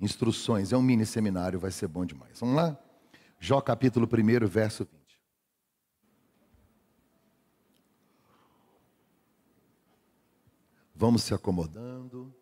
[0.00, 0.72] instruções.
[0.72, 2.38] É um mini seminário, vai ser bom demais.
[2.40, 2.78] Vamos lá?
[3.38, 5.20] Jó capítulo 1, verso 20.
[10.94, 12.34] Vamos se acomodando.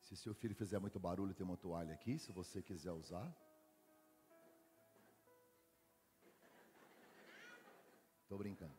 [0.00, 3.32] Se seu filho fizer muito barulho, tem uma toalha aqui, se você quiser usar.
[8.22, 8.74] Estou brincando.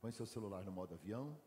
[0.00, 1.38] Põe seu celular no modo avião.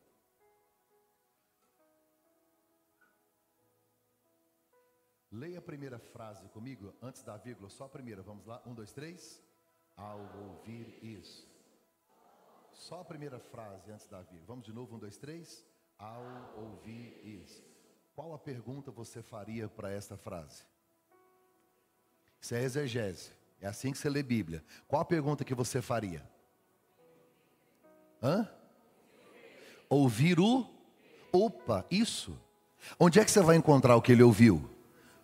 [5.34, 8.22] Leia a primeira frase comigo, antes da vírgula, só a primeira.
[8.22, 8.62] Vamos lá?
[8.68, 9.42] Um, dois, três.
[9.98, 11.52] Ao ouvir isso.
[12.72, 14.46] Só a primeira frase antes da vírgula.
[14.46, 14.96] Vamos de novo?
[14.96, 15.66] Um, dois, três.
[15.98, 16.24] Ao
[16.56, 17.64] ouvir isso.
[18.14, 20.62] Qual a pergunta você faria para esta frase?
[22.40, 23.32] Isso é exegese.
[23.60, 24.64] É assim que você lê Bíblia.
[24.88, 26.24] Qual a pergunta que você faria?
[28.22, 28.48] Hã?
[29.90, 30.70] Ouvir o.
[31.32, 32.40] Opa, isso.
[33.00, 34.73] Onde é que você vai encontrar o que ele ouviu?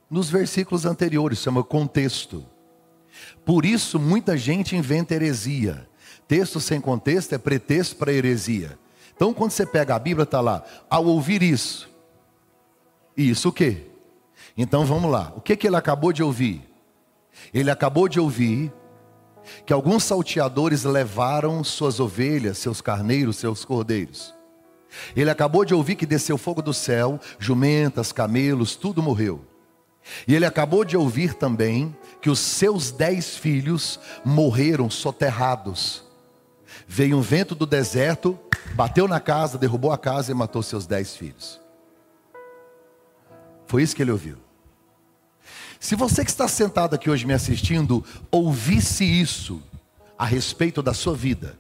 [0.10, 2.46] Nos versículos anteriores, chama contexto.
[3.46, 5.88] Por isso, muita gente inventa heresia.
[6.28, 8.78] Texto sem contexto é pretexto para heresia.
[9.16, 11.90] Então, quando você pega a Bíblia, está lá, ao ouvir isso.
[13.18, 13.86] Isso o quê?
[14.56, 15.34] Então vamos lá.
[15.36, 16.62] O que, que ele acabou de ouvir?
[17.54, 18.72] Ele acabou de ouvir
[19.66, 24.34] que alguns salteadores levaram suas ovelhas, seus carneiros, seus cordeiros.
[25.16, 29.49] Ele acabou de ouvir que desceu fogo do céu, jumentas, camelos, tudo morreu.
[30.28, 36.04] E ele acabou de ouvir também que os seus dez filhos morreram soterrados.
[36.88, 38.38] Veio um vento do deserto,
[38.74, 41.60] bateu na casa, derrubou a casa e matou seus dez filhos.
[43.66, 44.38] Foi isso que ele ouviu.
[45.80, 49.62] Se você que está sentado aqui hoje me assistindo, ouvisse isso
[50.18, 51.58] a respeito da sua vida,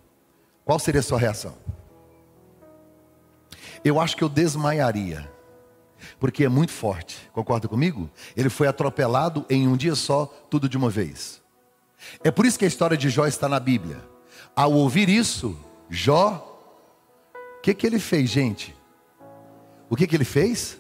[0.65, 1.55] qual seria a sua reação?
[3.83, 5.31] Eu acho que eu desmaiaria
[6.19, 7.29] porque é muito forte.
[7.31, 8.09] Concorda comigo?
[8.35, 11.41] Ele foi atropelado em um dia só, tudo de uma vez.
[12.23, 14.03] É por isso que a história de Jó está na Bíblia.
[14.55, 15.57] Ao ouvir isso,
[15.89, 16.45] Jó,
[17.57, 18.75] o que, que ele fez, gente?
[19.89, 20.77] O que, que ele fez?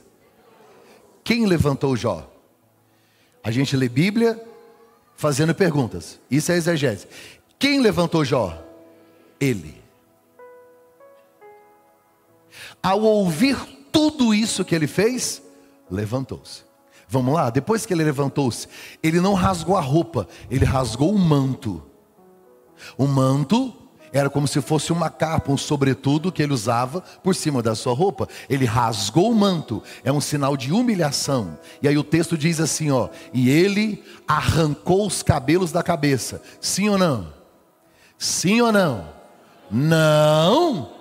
[1.23, 2.29] Quem levantou Jó?
[3.43, 4.41] A gente lê Bíblia
[5.15, 6.19] fazendo perguntas.
[6.29, 7.07] Isso é exegese.
[7.57, 8.61] Quem levantou Jó?
[9.39, 9.81] Ele.
[12.81, 13.57] Ao ouvir
[13.99, 15.41] tudo isso que ele fez,
[15.91, 16.63] levantou-se.
[17.09, 18.65] Vamos lá, depois que ele levantou-se,
[19.03, 21.83] ele não rasgou a roupa, ele rasgou o manto.
[22.97, 23.73] O manto
[24.13, 27.93] era como se fosse uma capa, um sobretudo que ele usava por cima da sua
[27.93, 28.29] roupa.
[28.49, 31.59] Ele rasgou o manto, é um sinal de humilhação.
[31.81, 36.41] E aí o texto diz assim, ó: "E ele arrancou os cabelos da cabeça".
[36.61, 37.33] Sim ou não?
[38.17, 39.09] Sim ou não?
[39.69, 40.98] Não.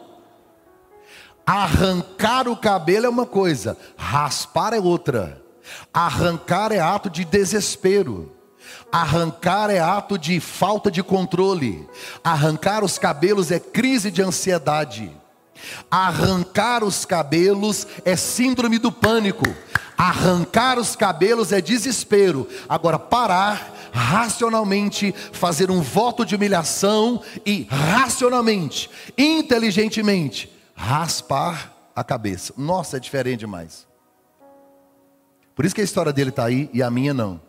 [1.48, 5.42] Arrancar o cabelo é uma coisa, raspar é outra.
[5.94, 8.30] Arrancar é ato de desespero.
[8.92, 11.88] Arrancar é ato de falta de controle.
[12.22, 15.10] Arrancar os cabelos é crise de ansiedade.
[15.90, 19.46] Arrancar os cabelos é síndrome do pânico.
[19.96, 22.46] Arrancar os cabelos é desespero.
[22.68, 32.54] Agora, parar racionalmente, fazer um voto de humilhação e racionalmente, inteligentemente, raspar a cabeça.
[32.56, 33.86] Nossa, é diferente demais.
[35.54, 37.40] Por isso que a história dele está aí e a minha não.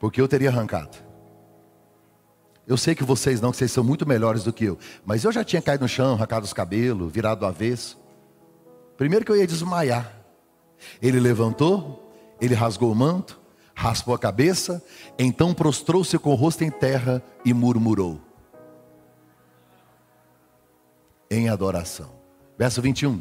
[0.00, 0.96] Porque eu teria arrancado.
[2.66, 4.78] Eu sei que vocês não, que vocês são muito melhores do que eu.
[5.04, 7.98] Mas eu já tinha caído no chão, arrancado os cabelos, virado do avesso.
[8.96, 10.10] Primeiro que eu ia desmaiar.
[11.02, 13.38] Ele levantou, ele rasgou o manto,
[13.74, 14.82] raspou a cabeça,
[15.18, 18.23] então prostrou-se com o rosto em terra e murmurou
[21.34, 22.10] em adoração.
[22.58, 23.20] Verso 21.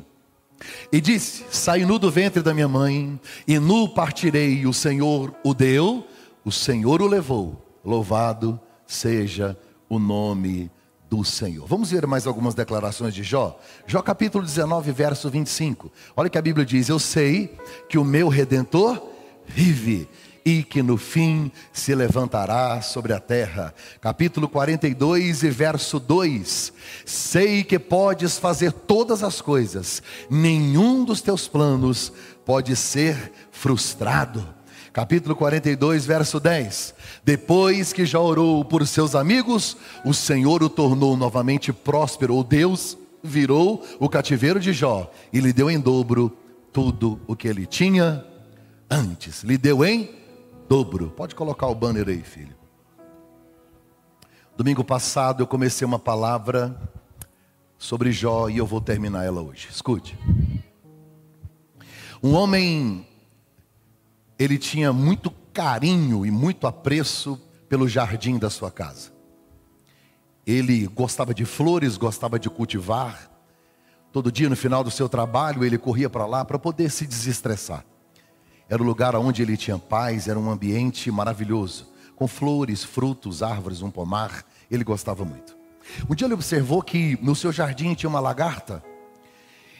[0.92, 4.66] E disse: Saí nu do ventre da minha mãe, e nu partirei.
[4.66, 6.06] O Senhor o deu,
[6.46, 7.62] o Senhor o levou.
[7.84, 9.58] Louvado seja
[9.90, 10.72] o nome
[11.10, 11.68] do Senhor.
[11.68, 13.60] Vamos ver mais algumas declarações de Jó.
[13.86, 15.92] Jó capítulo 19, verso 25.
[16.16, 17.56] Olha que a Bíblia diz: Eu sei
[17.90, 19.02] que o meu redentor
[19.46, 20.08] vive
[20.46, 23.74] e que no fim se levantará sobre a terra.
[24.02, 26.74] Capítulo 42 e verso 2:
[27.06, 32.12] Sei que podes fazer todas as coisas, nenhum dos teus planos
[32.46, 34.48] pode ser frustrado.
[34.92, 36.94] Capítulo 42, verso 10:
[37.24, 42.98] Depois que já orou por seus amigos, o Senhor o tornou novamente próspero, ou Deus
[43.24, 46.38] virou o cativeiro de Jó e lhe deu em dobro
[46.74, 48.26] tudo o que ele tinha
[48.90, 49.44] antes.
[49.44, 50.23] Lhe deu em
[50.74, 51.12] dobro.
[51.12, 52.56] Pode colocar o banner aí, filho.
[54.58, 56.76] Domingo passado eu comecei uma palavra
[57.78, 59.68] sobre Jó e eu vou terminar ela hoje.
[59.70, 60.18] Escute.
[62.24, 63.08] Um homem
[64.40, 67.40] ele tinha muito carinho e muito apreço
[67.70, 69.12] pelo jardim da sua casa.
[70.44, 73.30] Ele gostava de flores, gostava de cultivar.
[74.12, 77.86] Todo dia no final do seu trabalho ele corria para lá para poder se desestressar.
[78.74, 81.86] Era o lugar onde ele tinha paz, era um ambiente maravilhoso,
[82.16, 84.44] com flores, frutos, árvores, um pomar.
[84.72, 85.56] Ele gostava muito.
[86.10, 88.84] Um dia ele observou que no seu jardim tinha uma lagarta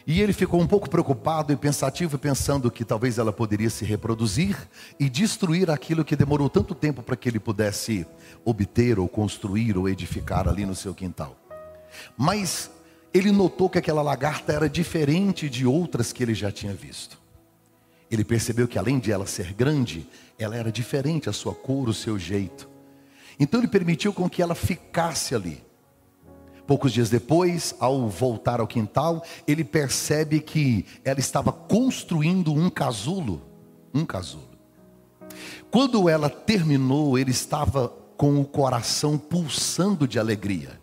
[0.06, 4.56] e ele ficou um pouco preocupado e pensativo, pensando que talvez ela poderia se reproduzir
[4.96, 8.06] e destruir aquilo que demorou tanto tempo para que ele pudesse
[8.44, 11.36] obter, ou construir, ou edificar ali no seu quintal.
[12.16, 12.70] Mas
[13.12, 17.23] ele notou que aquela lagarta era diferente de outras que ele já tinha visto.
[18.10, 20.08] Ele percebeu que além de ela ser grande,
[20.38, 22.68] ela era diferente a sua cor, o seu jeito.
[23.38, 25.62] Então ele permitiu com que ela ficasse ali.
[26.66, 33.42] Poucos dias depois, ao voltar ao quintal, ele percebe que ela estava construindo um casulo.
[33.92, 34.48] Um casulo.
[35.70, 40.80] Quando ela terminou, ele estava com o coração pulsando de alegria,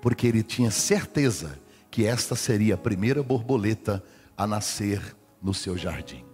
[0.00, 1.58] porque ele tinha certeza
[1.90, 4.02] que esta seria a primeira borboleta
[4.36, 6.24] a nascer no seu jardim.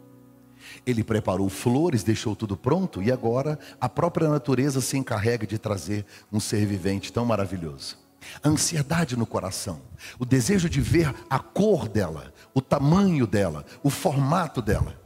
[0.87, 6.05] Ele preparou flores, deixou tudo pronto e agora a própria natureza se encarrega de trazer
[6.33, 8.09] um ser vivente tão maravilhoso
[8.43, 9.81] a ansiedade no coração,
[10.19, 15.01] o desejo de ver a cor dela, o tamanho dela, o formato dela.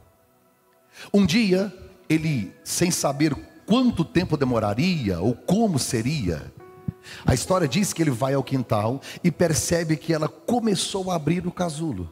[1.13, 1.73] Um dia,
[2.09, 6.51] ele, sem saber quanto tempo demoraria ou como seria,
[7.25, 11.45] a história diz que ele vai ao quintal e percebe que ela começou a abrir
[11.45, 12.09] o casulo.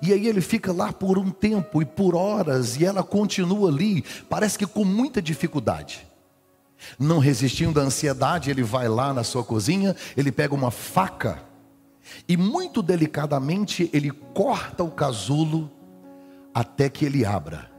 [0.00, 4.02] E aí ele fica lá por um tempo e por horas, e ela continua ali,
[4.28, 6.06] parece que com muita dificuldade.
[6.98, 11.42] Não resistindo à ansiedade, ele vai lá na sua cozinha, ele pega uma faca
[12.28, 15.70] e muito delicadamente ele corta o casulo
[16.54, 17.70] até que ele abra.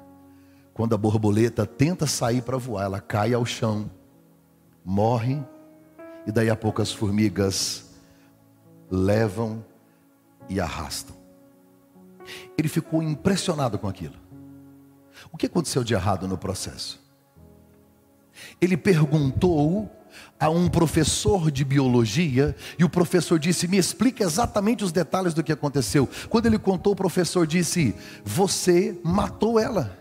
[0.73, 3.89] Quando a borboleta tenta sair para voar, ela cai ao chão,
[4.85, 5.41] morre
[6.25, 7.85] e daí a pouco as formigas
[8.91, 9.65] levam
[10.47, 11.16] e arrastam.
[12.57, 14.15] Ele ficou impressionado com aquilo.
[15.31, 16.99] O que aconteceu de errado no processo?
[18.59, 19.91] Ele perguntou
[20.39, 25.43] a um professor de biologia e o professor disse: Me explica exatamente os detalhes do
[25.43, 26.07] que aconteceu.
[26.29, 29.97] Quando ele contou, o professor disse: Você matou ela,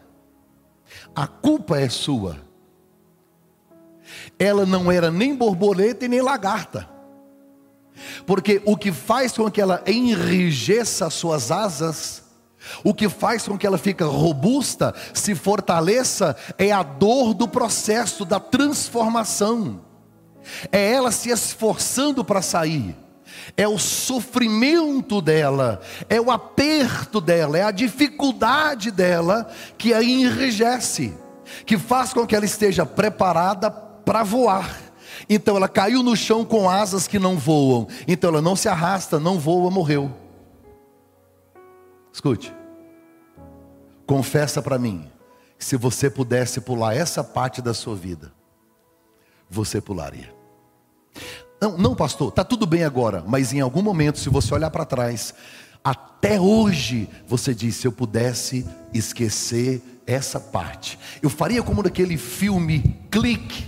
[1.14, 2.44] a culpa é sua.
[4.38, 6.88] Ela não era nem borboleta e nem lagarta,
[8.24, 12.25] porque o que faz com que ela enrijeça suas asas
[12.84, 18.24] o que faz com que ela fique robusta, se fortaleça, é a dor do processo
[18.24, 19.80] da transformação.
[20.70, 22.96] É ela se esforçando para sair.
[23.56, 31.14] É o sofrimento dela, é o aperto dela, é a dificuldade dela que a enrijece,
[31.64, 34.78] que faz com que ela esteja preparada para voar.
[35.28, 37.88] Então ela caiu no chão com asas que não voam.
[38.06, 40.25] Então ela não se arrasta, não voa, morreu.
[42.16, 42.50] Escute.
[44.06, 45.06] Confessa para mim,
[45.58, 48.32] se você pudesse pular essa parte da sua vida,
[49.50, 50.34] você pularia.
[51.60, 54.86] Não, não pastor, está tudo bem agora, mas em algum momento, se você olhar para
[54.86, 55.34] trás,
[55.84, 62.98] até hoje você diz: se eu pudesse esquecer essa parte, eu faria como naquele filme
[63.10, 63.66] Clique,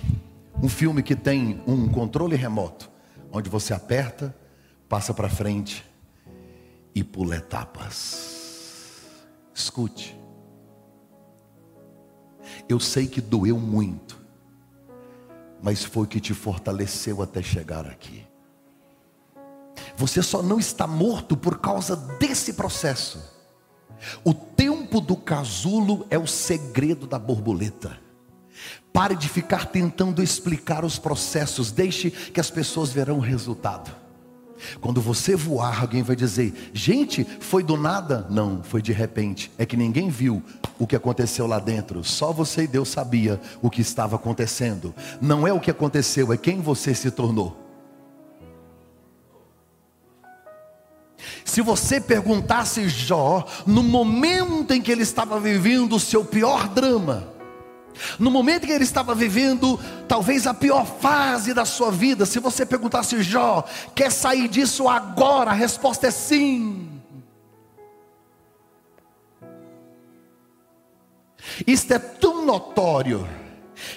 [0.63, 2.91] um filme que tem um controle remoto,
[3.31, 4.35] onde você aperta,
[4.89, 5.85] passa para frente
[6.95, 8.38] e pula etapas.
[9.59, 10.17] Escute.
[12.69, 14.17] Eu sei que doeu muito,
[15.61, 18.25] mas foi que te fortaleceu até chegar aqui.
[19.97, 23.21] Você só não está morto por causa desse processo.
[24.25, 27.99] O tempo do casulo é o segredo da borboleta.
[28.93, 34.08] Pare de ficar tentando explicar os processos, deixe que as pessoas verão o resultado.
[34.81, 38.27] Quando você voar, alguém vai dizer: gente, foi do nada?
[38.31, 39.51] Não, foi de repente.
[39.59, 40.43] É que ninguém viu
[40.79, 44.95] o que aconteceu lá dentro, só você e Deus sabia o que estava acontecendo.
[45.21, 47.69] Não é o que aconteceu, é quem você se tornou.
[51.45, 57.38] Se você perguntasse Jó, no momento em que ele estava vivendo o seu pior drama,
[58.19, 62.65] no momento que ele estava vivendo, talvez a pior fase da sua vida, se você
[62.65, 63.65] perguntasse, Jó,
[63.95, 65.51] quer sair disso agora?
[65.51, 66.89] A resposta é sim.
[71.67, 73.27] Isto é tão notório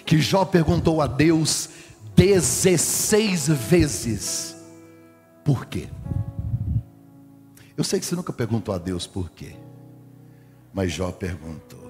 [0.05, 1.69] que Jó perguntou a Deus
[2.15, 4.55] 16 vezes:
[5.43, 5.87] por quê?
[7.77, 9.55] Eu sei que você nunca perguntou a Deus por quê,
[10.73, 11.80] mas Jó perguntou.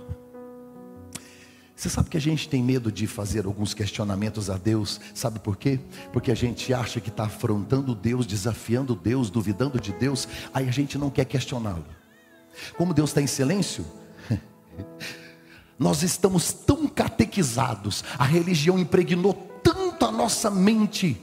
[1.81, 5.57] Você sabe que a gente tem medo de fazer alguns questionamentos a Deus, sabe por
[5.57, 5.79] quê?
[6.13, 10.71] Porque a gente acha que está afrontando Deus, desafiando Deus, duvidando de Deus, aí a
[10.71, 11.83] gente não quer questioná-lo.
[12.77, 13.83] Como Deus está em silêncio,
[15.79, 19.33] nós estamos tão catequizados, a religião impregnou
[19.63, 21.19] tanto a nossa mente,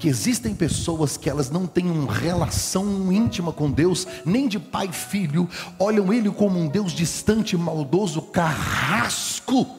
[0.00, 4.88] que existem pessoas que elas não têm uma relação íntima com Deus, nem de pai
[4.88, 5.48] e filho,
[5.78, 9.78] olham Ele como um Deus distante, maldoso, carrasco.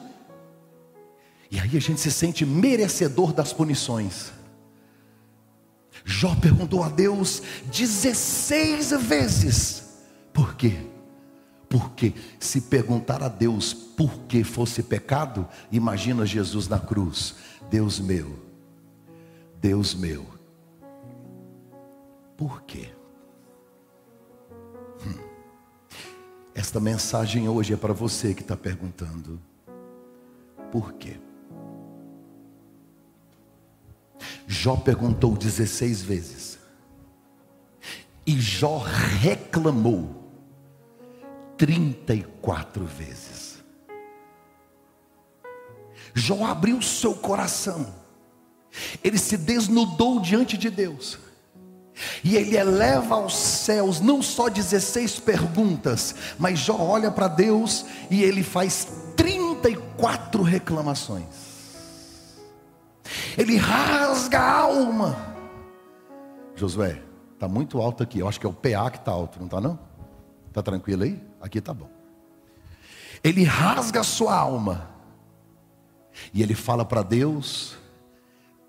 [1.52, 4.32] E aí a gente se sente merecedor das punições.
[6.02, 9.98] Jó perguntou a Deus 16 vezes:
[10.32, 10.78] por quê?
[11.68, 17.34] Porque se perguntar a Deus por que fosse pecado, imagina Jesus na cruz:
[17.70, 18.34] Deus meu,
[19.60, 20.26] Deus meu,
[22.34, 22.88] por quê?
[25.06, 25.18] Hum.
[26.54, 29.38] Esta mensagem hoje é para você que está perguntando:
[30.70, 31.18] por quê?
[34.46, 36.58] Jó perguntou 16 vezes.
[38.26, 40.22] E Jó reclamou
[41.56, 43.62] 34 vezes.
[46.14, 47.94] Jó abriu seu coração.
[49.02, 51.18] Ele se desnudou diante de Deus.
[52.24, 58.22] E ele eleva aos céus não só 16 perguntas, mas Jó olha para Deus e
[58.22, 61.41] ele faz 34 reclamações.
[63.36, 65.16] Ele rasga a alma.
[66.54, 67.02] Josué,
[67.34, 68.18] está muito alto aqui.
[68.18, 69.78] Eu acho que é o PA que está alto, não está não?
[70.48, 71.20] Está tranquilo aí?
[71.40, 71.88] Aqui está bom.
[73.24, 74.88] Ele rasga a sua alma.
[76.32, 77.76] E ele fala para Deus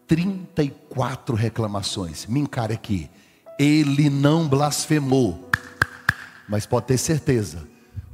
[0.08, 2.26] 34 reclamações.
[2.26, 3.10] Me encare aqui.
[3.60, 5.50] Ele não blasfemou.
[6.48, 7.68] Mas pode ter certeza.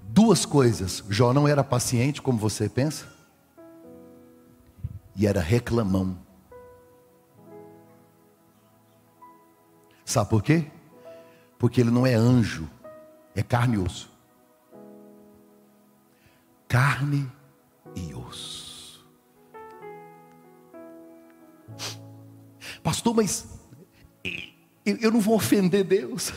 [0.07, 1.03] Duas coisas.
[1.09, 3.05] Jó não era paciente como você pensa.
[5.19, 6.17] E era reclamão.
[10.05, 10.65] Sabe por quê?
[11.57, 12.69] Porque ele não é anjo,
[13.35, 14.09] é carne e osso.
[16.69, 17.29] Carne
[17.93, 19.05] e osso.
[22.81, 23.45] Pastor, mas
[24.85, 26.31] eu não vou ofender Deus.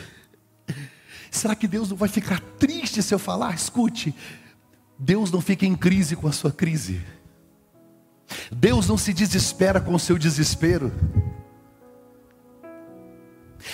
[1.30, 3.54] Será que Deus não vai ficar triste se eu falar?
[3.54, 4.12] Escute,
[4.98, 7.00] Deus não fica em crise com a sua crise.
[8.54, 10.92] Deus não se desespera com o seu desespero.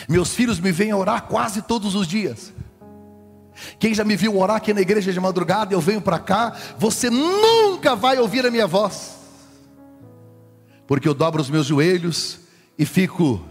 [0.08, 2.52] Meus filhos me vêm orar quase todos os dias.
[3.80, 7.10] Quem já me viu orar aqui na igreja de madrugada, eu venho para cá, você
[7.10, 9.16] nunca vai ouvir a minha voz,
[10.86, 12.38] porque eu dobro os meus joelhos
[12.78, 13.44] e fico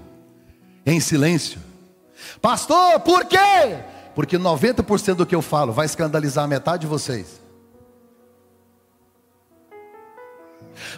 [0.85, 1.59] em silêncio.
[2.41, 3.37] Pastor, por quê?
[4.15, 7.41] Porque 90% do que eu falo vai escandalizar a metade de vocês.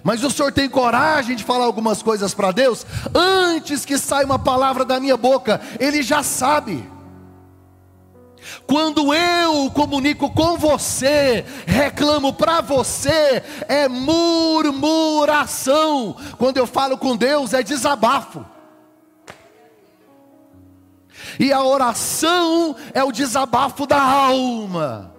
[0.03, 4.39] Mas o Senhor tem coragem de falar algumas coisas para Deus antes que saia uma
[4.39, 6.87] palavra da minha boca, Ele já sabe.
[8.65, 16.15] Quando eu comunico com você, reclamo para você, é murmuração.
[16.37, 18.45] Quando eu falo com Deus, é desabafo.
[21.39, 25.18] E a oração é o desabafo da alma.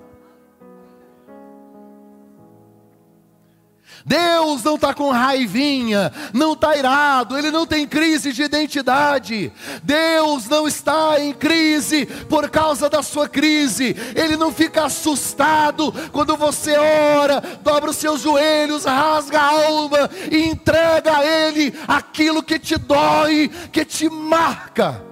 [4.04, 9.52] Deus não está com raivinha, não está irado, Ele não tem crise de identidade.
[9.83, 13.95] Deus não está em crise por causa da sua crise.
[14.14, 20.45] Ele não fica assustado quando você ora, dobra os seus joelhos, rasga a alma e
[20.47, 25.04] entrega a Ele aquilo que te dói, que te marca.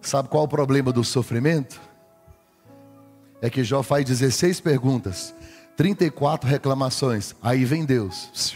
[0.00, 1.80] Sabe qual é o problema do sofrimento?
[3.42, 5.34] É que Jó faz 16 perguntas
[5.80, 7.34] 34 reclamações.
[7.40, 8.54] Aí vem Deus.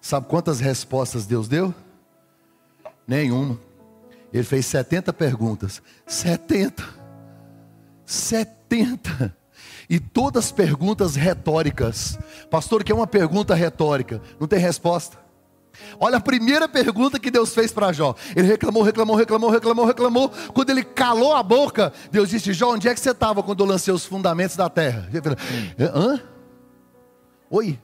[0.00, 1.74] Sabe quantas respostas Deus deu?
[3.04, 3.58] Nenhuma.
[4.32, 5.82] Ele fez 70 perguntas.
[6.06, 6.84] 70.
[8.06, 9.36] 70.
[9.90, 12.16] E todas perguntas retóricas.
[12.48, 14.22] Pastor, que é uma pergunta retórica?
[14.38, 15.18] Não tem resposta.
[16.00, 18.14] Olha a primeira pergunta que Deus fez para Jó.
[18.34, 20.32] Ele reclamou, reclamou, reclamou, reclamou, reclamou.
[20.54, 23.66] Quando ele calou a boca, Deus disse: Jó, onde é que você estava quando eu
[23.66, 25.08] lancei os fundamentos da terra?
[25.78, 26.20] Hã?
[27.50, 27.78] Oi?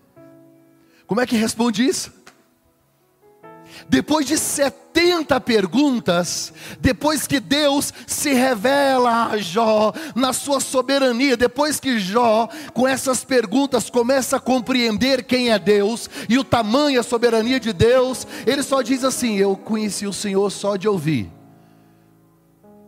[1.07, 2.13] Como é que responde isso?
[3.89, 11.79] Depois de 70 perguntas, depois que Deus se revela a Jó na sua soberania, depois
[11.79, 16.99] que Jó, com essas perguntas, começa a compreender quem é Deus e o tamanho e
[16.99, 21.31] a soberania de Deus, ele só diz assim: Eu conheci o Senhor só de ouvir.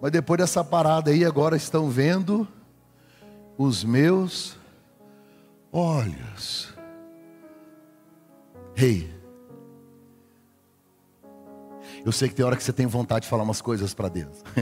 [0.00, 2.47] Mas depois dessa parada aí, agora estão vendo
[3.57, 4.57] os meus
[5.73, 6.75] olhos.
[8.75, 9.15] Rei, hey,
[12.06, 14.36] eu sei que tem hora que você tem vontade de falar umas coisas para Deus.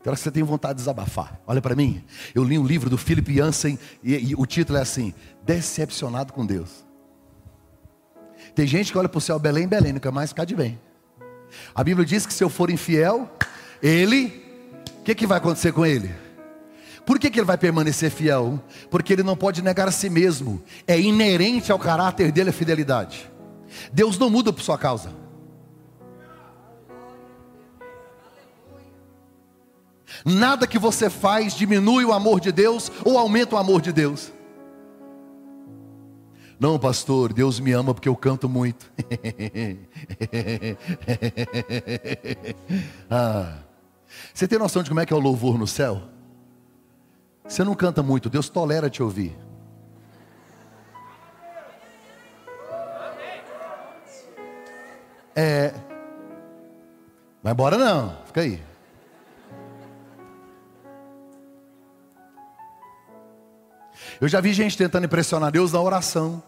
[0.00, 1.40] Tem hora que você tem vontade de desabafar.
[1.46, 2.04] Olha para mim.
[2.34, 6.44] Eu li um livro do Philip Jansen e, e, o título é assim: Decepcionado com
[6.44, 6.84] Deus.
[8.54, 10.78] Tem gente que olha para o céu Belém, Belém, nunca mais ficar de bem.
[11.74, 13.30] A Bíblia diz que se eu for infiel,
[13.82, 14.26] ele,
[15.00, 16.14] o que, que vai acontecer com ele?
[17.06, 18.62] Por que, que ele vai permanecer fiel?
[18.90, 20.62] Porque ele não pode negar a si mesmo.
[20.86, 23.32] É inerente ao caráter dele a fidelidade.
[23.92, 25.12] Deus não muda por sua causa.
[30.24, 34.32] Nada que você faz diminui o amor de Deus ou aumenta o amor de Deus.
[36.58, 38.90] Não, pastor, Deus me ama porque eu canto muito.
[43.10, 43.58] ah,
[44.32, 46.02] você tem noção de como é que é o louvor no céu?
[47.46, 49.36] Você não canta muito, Deus tolera te ouvir.
[55.34, 55.74] É.
[57.42, 58.62] Vai embora não, fica aí.
[64.20, 66.42] Eu já vi gente tentando impressionar Deus na oração.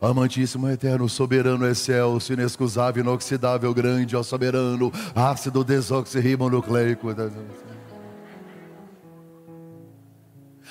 [0.00, 7.08] Amantíssimo, eterno, soberano, excelso, inexcusável, inoxidável, grande, ó soberano, ácido desoxirribonucleico.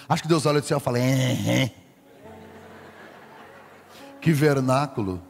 [0.07, 1.71] Acho que Deus olha do céu e fala: é, é.
[4.21, 5.21] Que vernáculo.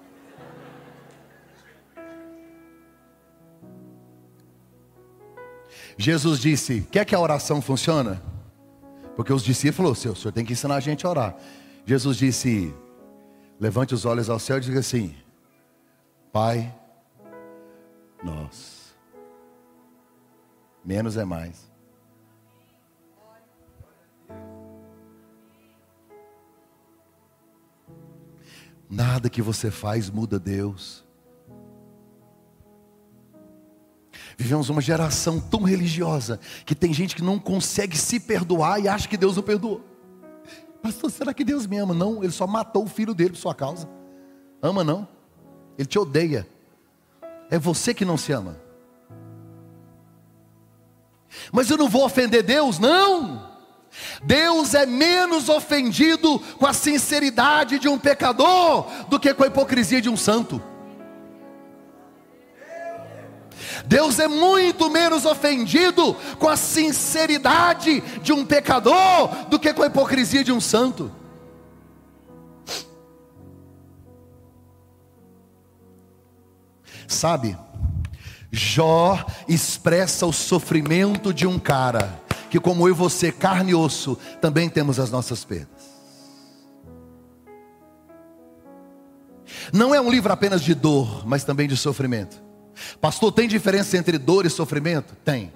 [5.98, 8.20] Jesus disse: Quer que a oração funcione?
[9.16, 11.36] Porque os discípulos o senhor tem que ensinar a gente a orar.
[11.86, 12.74] Jesus disse:
[13.60, 15.16] levante os olhos ao céu e diga assim:
[16.32, 16.74] Pai,
[18.24, 18.94] nós.
[20.84, 21.72] Menos é mais.
[28.90, 31.05] Nada que você faz muda Deus.
[34.38, 39.08] Vivemos uma geração tão religiosa que tem gente que não consegue se perdoar e acha
[39.08, 39.82] que Deus o perdoou.
[40.82, 41.94] Pastor, será que Deus me ama?
[41.94, 43.90] Não, ele só matou o filho dele por sua causa.
[44.62, 45.08] Ama não.
[45.78, 46.48] Ele te odeia.
[47.50, 48.58] É você que não se ama.
[51.52, 53.50] Mas eu não vou ofender Deus, não.
[54.24, 60.02] Deus é menos ofendido com a sinceridade de um pecador do que com a hipocrisia
[60.02, 60.62] de um santo.
[63.88, 69.88] Deus é muito menos ofendido com a sinceridade de um pecador do que com a
[69.88, 71.12] hipocrisia de um santo.
[77.08, 77.58] Sabe,
[78.52, 82.20] Jó expressa o sofrimento de um cara
[82.50, 85.96] que, como eu e você, carne e osso, também temos as nossas perdas.
[89.74, 92.45] Não é um livro apenas de dor, mas também de sofrimento.
[93.00, 95.16] Pastor, tem diferença entre dor e sofrimento?
[95.24, 95.54] Tem.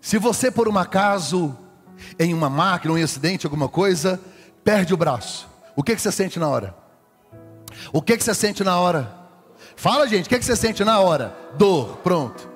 [0.00, 1.56] Se você, por um acaso,
[2.18, 4.20] em uma máquina, um acidente, alguma coisa,
[4.62, 6.74] perde o braço, o que, que você sente na hora?
[7.92, 9.12] O que, que você sente na hora?
[9.76, 11.36] Fala, gente, o que, que você sente na hora?
[11.56, 12.48] Dor, pronto.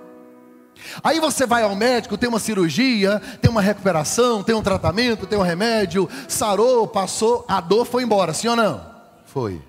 [1.02, 5.38] Aí você vai ao médico, tem uma cirurgia, tem uma recuperação, tem um tratamento, tem
[5.38, 8.86] um remédio, sarou, passou, a dor foi embora, sim ou não?
[9.24, 9.60] Foi.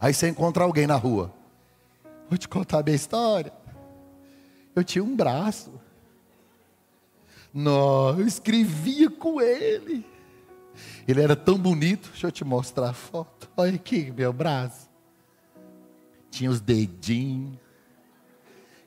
[0.00, 1.32] Aí você encontra alguém na rua.
[2.28, 3.52] Vou te contar a minha história.
[4.74, 5.72] Eu tinha um braço.
[7.52, 10.04] Não, eu escrevia com ele.
[11.06, 12.10] Ele era tão bonito.
[12.10, 13.48] Deixa eu te mostrar a foto.
[13.56, 14.90] Olha aqui meu braço.
[16.30, 17.56] Tinha os dedinhos.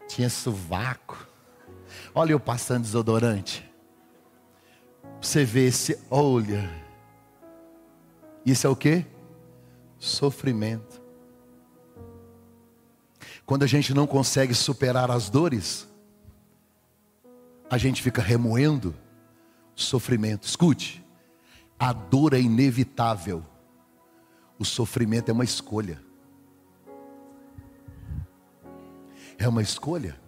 [0.08, 1.28] Tinha sovaco.
[2.13, 3.69] Olha eu passando desodorante.
[5.21, 5.97] Você vê esse.
[6.10, 6.69] Olha.
[8.45, 9.06] Isso é o que?
[9.97, 10.87] Sofrimento.
[13.47, 15.88] Quando a gente não consegue superar as dores,
[17.69, 18.93] a gente fica remoendo
[19.73, 20.45] sofrimento.
[20.45, 21.01] Escute,
[21.79, 23.41] a dor é inevitável,
[24.60, 26.01] o sofrimento é uma escolha.
[29.38, 30.19] É uma escolha.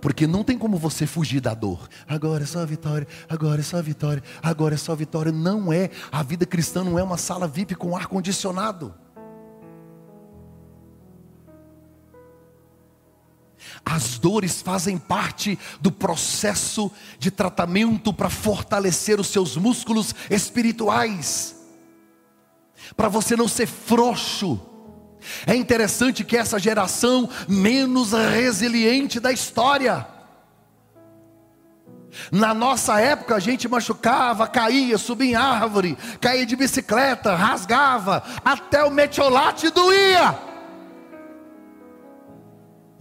[0.00, 1.90] Porque não tem como você fugir da dor.
[2.08, 5.30] Agora é só a vitória, agora é só a vitória, agora é só a vitória.
[5.30, 5.90] Não é.
[6.10, 9.03] A vida cristã não é uma sala VIP com ar condicionado.
[13.84, 21.56] As dores fazem parte do processo de tratamento para fortalecer os seus músculos espirituais,
[22.96, 24.60] para você não ser frouxo.
[25.46, 30.06] É interessante que essa geração menos resiliente da história,
[32.30, 38.84] Na nossa época a gente machucava, caía, subia em árvore, caía de bicicleta, rasgava, até
[38.84, 40.53] o metiolate doía.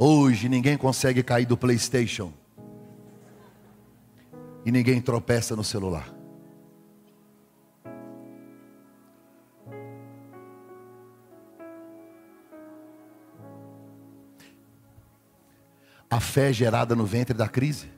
[0.06, 2.34] Hoje ninguém consegue cair do PlayStation.
[4.66, 6.14] E ninguém tropeça no celular.
[16.10, 17.90] A fé gerada no ventre da crise.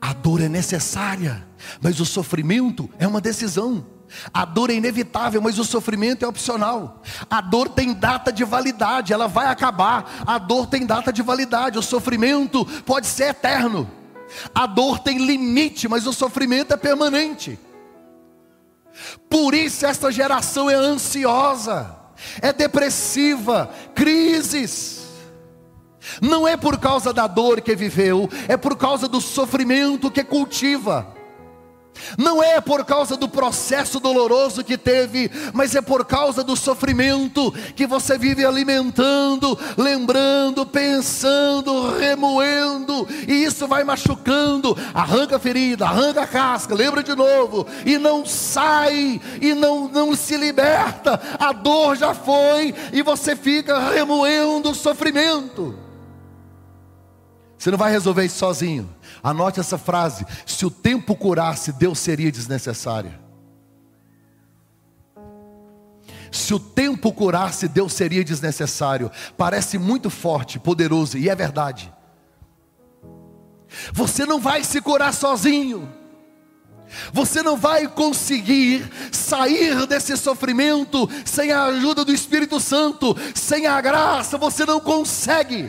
[0.00, 1.46] A dor é necessária,
[1.80, 3.84] mas o sofrimento é uma decisão.
[4.32, 7.02] A dor é inevitável, mas o sofrimento é opcional.
[7.28, 10.22] A dor tem data de validade, ela vai acabar.
[10.26, 13.90] A dor tem data de validade, o sofrimento pode ser eterno.
[14.54, 17.58] A dor tem limite, mas o sofrimento é permanente.
[19.28, 21.94] Por isso esta geração é ansiosa,
[22.40, 24.95] é depressiva, crises.
[26.20, 31.16] Não é por causa da dor que viveu, é por causa do sofrimento que cultiva.
[32.18, 37.52] Não é por causa do processo doloroso que teve, mas é por causa do sofrimento
[37.74, 46.22] que você vive alimentando, lembrando, pensando, remoendo, e isso vai machucando, arranca a ferida, arranca
[46.22, 51.96] a casca, lembra de novo, e não sai, e não, não se liberta, a dor
[51.96, 55.85] já foi, e você fica remoendo o sofrimento.
[57.66, 58.88] Você não vai resolver isso sozinho.
[59.20, 63.12] Anote essa frase: se o tempo curasse, Deus seria desnecessário.
[66.30, 69.10] Se o tempo curasse, Deus seria desnecessário.
[69.36, 71.92] Parece muito forte, poderoso, e é verdade.
[73.92, 75.92] Você não vai se curar sozinho.
[77.12, 83.80] Você não vai conseguir sair desse sofrimento sem a ajuda do Espírito Santo, sem a
[83.80, 85.68] graça, você não consegue.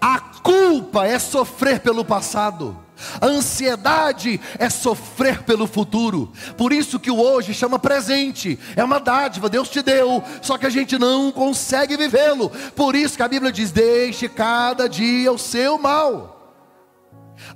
[0.00, 2.86] A culpa é sofrer pelo passado.
[3.20, 6.32] A ansiedade é sofrer pelo futuro.
[6.56, 8.58] Por isso que o hoje chama presente.
[8.74, 12.50] É uma dádiva, Deus te deu, só que a gente não consegue vivê-lo.
[12.74, 16.36] Por isso que a Bíblia diz: "Deixe cada dia o seu mal".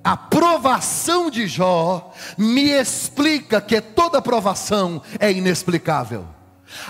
[0.04, 6.26] A provação de Jó me explica que toda provação é inexplicável.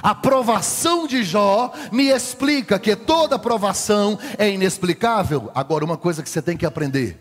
[0.02, 5.50] A provação de Jó me explica que toda provação é inexplicável.
[5.54, 7.18] Agora, uma coisa que você tem que aprender: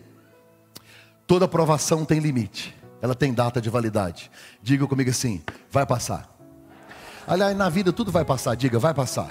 [1.26, 4.30] toda provação tem limite, ela tem data de validade.
[4.62, 5.42] Diga comigo assim:
[5.72, 6.30] vai passar.
[7.28, 9.30] Aliás, na vida tudo vai passar, diga, vai passar.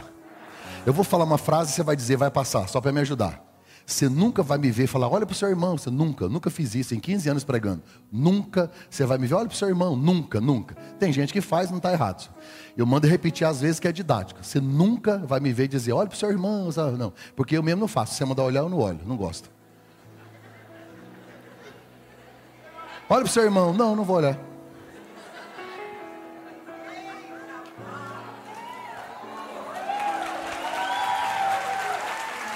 [0.86, 3.47] Eu vou falar uma frase e você vai dizer, vai passar, só para me ajudar.
[3.88, 5.78] Você nunca vai me ver falar, olha para o seu irmão.
[5.78, 7.82] Você nunca, nunca fiz isso em 15 anos pregando.
[8.12, 9.96] Nunca você vai me ver, olha para o seu irmão.
[9.96, 10.74] Nunca, nunca.
[10.98, 12.30] Tem gente que faz, não está errado.
[12.76, 14.44] Eu mando repetir às vezes que é didático.
[14.44, 16.68] Você nunca vai me ver dizer, olha para o seu irmão.
[16.98, 18.12] Não, porque eu mesmo não faço.
[18.12, 19.00] Se você mandar olhar, eu não olho.
[19.06, 19.50] Não gosto.
[23.08, 23.72] Olha para o seu irmão.
[23.72, 24.38] Não, não vou olhar.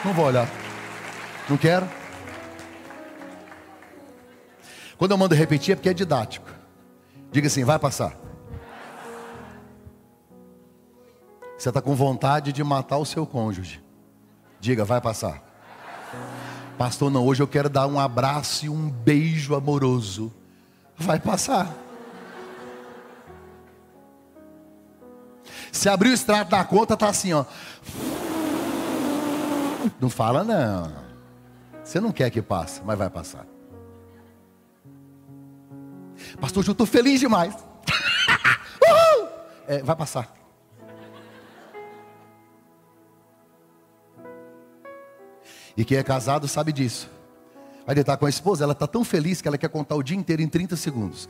[0.05, 0.62] Não vou olhar.
[1.53, 1.87] Não quero?
[4.97, 6.49] Quando eu mando repetir é porque é didático.
[7.31, 8.17] Diga assim, vai passar.
[11.59, 13.85] Você está com vontade de matar o seu cônjuge.
[14.61, 15.43] Diga, vai passar.
[16.79, 20.33] Pastor, não, hoje eu quero dar um abraço e um beijo amoroso.
[20.97, 21.71] Vai passar.
[25.71, 27.45] Se abrir o extrato da conta, tá assim, ó.
[30.01, 31.02] Não fala não.
[31.93, 33.47] Você não quer que passe, mas vai passar.
[36.41, 37.55] Pastor, eu estou feliz demais.
[39.69, 40.35] é, vai passar.
[45.77, 47.11] E quem é casado sabe disso.
[47.87, 50.03] Aí ele está com a esposa, ela está tão feliz que ela quer contar o
[50.03, 51.29] dia inteiro em 30 segundos.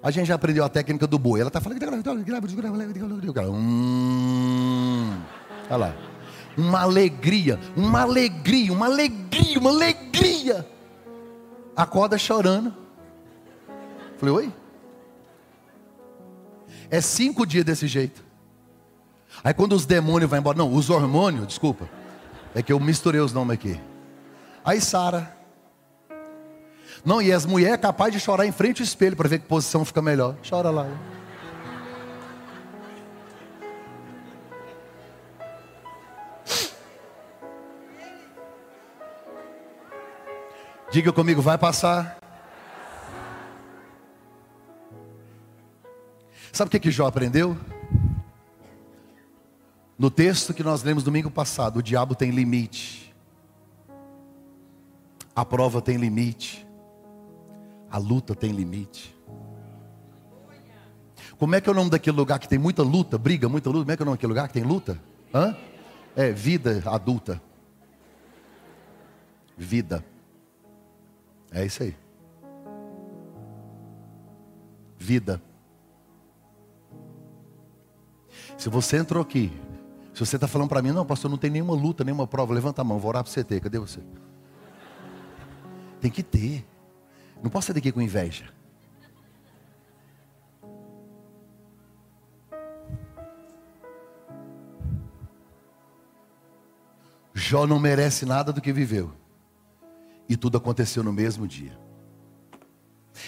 [0.00, 1.40] A gente já aprendeu a técnica do boi.
[1.40, 1.80] Ela está falando.
[3.50, 5.20] Hum,
[5.68, 6.17] olha lá
[6.58, 10.68] uma alegria, uma alegria, uma alegria, uma alegria.
[11.76, 12.74] Acorda chorando.
[14.16, 14.52] Falei, oi?
[16.90, 18.24] É cinco dias desse jeito.
[19.44, 21.88] Aí quando os demônios vão embora, não, os hormônios, desculpa.
[22.54, 23.80] É que eu misturei os nomes aqui.
[24.64, 25.36] Aí Sara.
[27.04, 29.46] Não, e as mulheres é capazes de chorar em frente ao espelho para ver que
[29.46, 30.34] posição fica melhor.
[30.48, 30.88] Chora lá.
[40.90, 42.18] Diga comigo, vai passar.
[46.50, 47.56] Sabe o que, que Jó aprendeu?
[49.98, 53.14] No texto que nós lemos domingo passado, o diabo tem limite.
[55.36, 56.66] A prova tem limite.
[57.90, 59.14] A luta tem limite.
[61.38, 63.82] Como é que é o nome daquele lugar que tem muita luta, briga, muita luta?
[63.82, 64.98] Como é que é o nome daquele lugar que tem luta?
[65.34, 65.54] Hã?
[66.16, 67.40] É vida adulta.
[69.56, 70.02] Vida.
[71.52, 71.96] É isso aí.
[74.98, 75.40] Vida.
[78.56, 79.52] Se você entrou aqui,
[80.12, 82.82] se você está falando para mim, não, pastor, não tem nenhuma luta, nenhuma prova, levanta
[82.82, 83.60] a mão, vou orar para você ter.
[83.60, 84.00] Cadê você?
[86.00, 86.66] Tem que ter.
[87.42, 88.52] Não posso sair daqui com inveja.
[97.32, 99.17] Jó não merece nada do que viveu.
[100.28, 101.78] E tudo aconteceu no mesmo dia.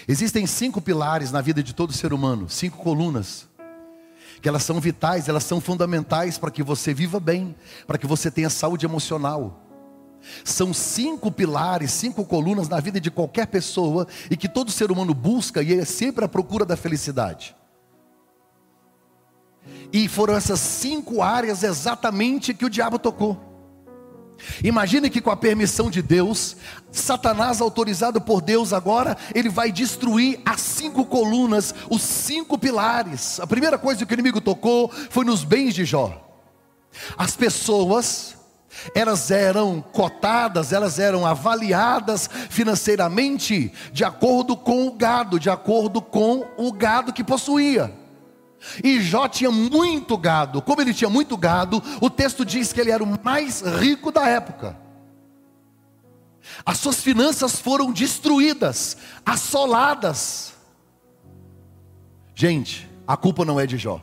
[0.07, 3.49] Existem cinco pilares na vida de todo ser humano, cinco colunas,
[4.41, 7.55] que elas são vitais, elas são fundamentais para que você viva bem,
[7.87, 9.67] para que você tenha saúde emocional.
[10.45, 15.15] São cinco pilares, cinco colunas na vida de qualquer pessoa e que todo ser humano
[15.15, 17.57] busca e é sempre à procura da felicidade.
[19.93, 23.50] E foram essas cinco áreas exatamente que o diabo tocou.
[24.63, 26.57] Imagine que com a permissão de Deus,
[26.91, 33.41] Satanás, autorizado por Deus agora, ele vai destruir as cinco colunas, os cinco pilares.
[33.41, 36.27] A primeira coisa que o inimigo tocou foi nos bens de Jó.
[37.17, 38.37] As pessoas,
[38.95, 46.47] elas eram cotadas, elas eram avaliadas financeiramente de acordo com o gado, de acordo com
[46.57, 48.00] o gado que possuía.
[48.83, 50.61] E Jó tinha muito gado.
[50.61, 54.29] Como ele tinha muito gado, o texto diz que ele era o mais rico da
[54.29, 54.77] época.
[56.65, 60.55] As suas finanças foram destruídas, assoladas.
[62.35, 64.01] Gente, a culpa não é de Jó.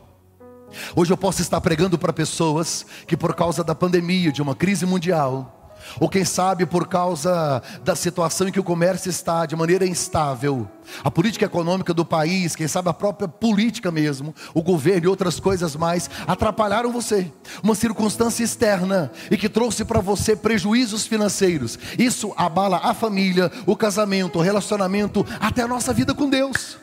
[0.96, 4.86] Hoje eu posso estar pregando para pessoas que, por causa da pandemia, de uma crise
[4.86, 5.57] mundial,
[6.00, 10.68] ou quem sabe por causa da situação em que o comércio está de maneira instável,
[11.04, 15.40] a política econômica do país, quem sabe a própria política mesmo, o governo e outras
[15.40, 17.32] coisas mais, atrapalharam você.
[17.62, 21.78] Uma circunstância externa e que trouxe para você prejuízos financeiros.
[21.98, 26.78] Isso abala a família, o casamento, o relacionamento, até a nossa vida com Deus.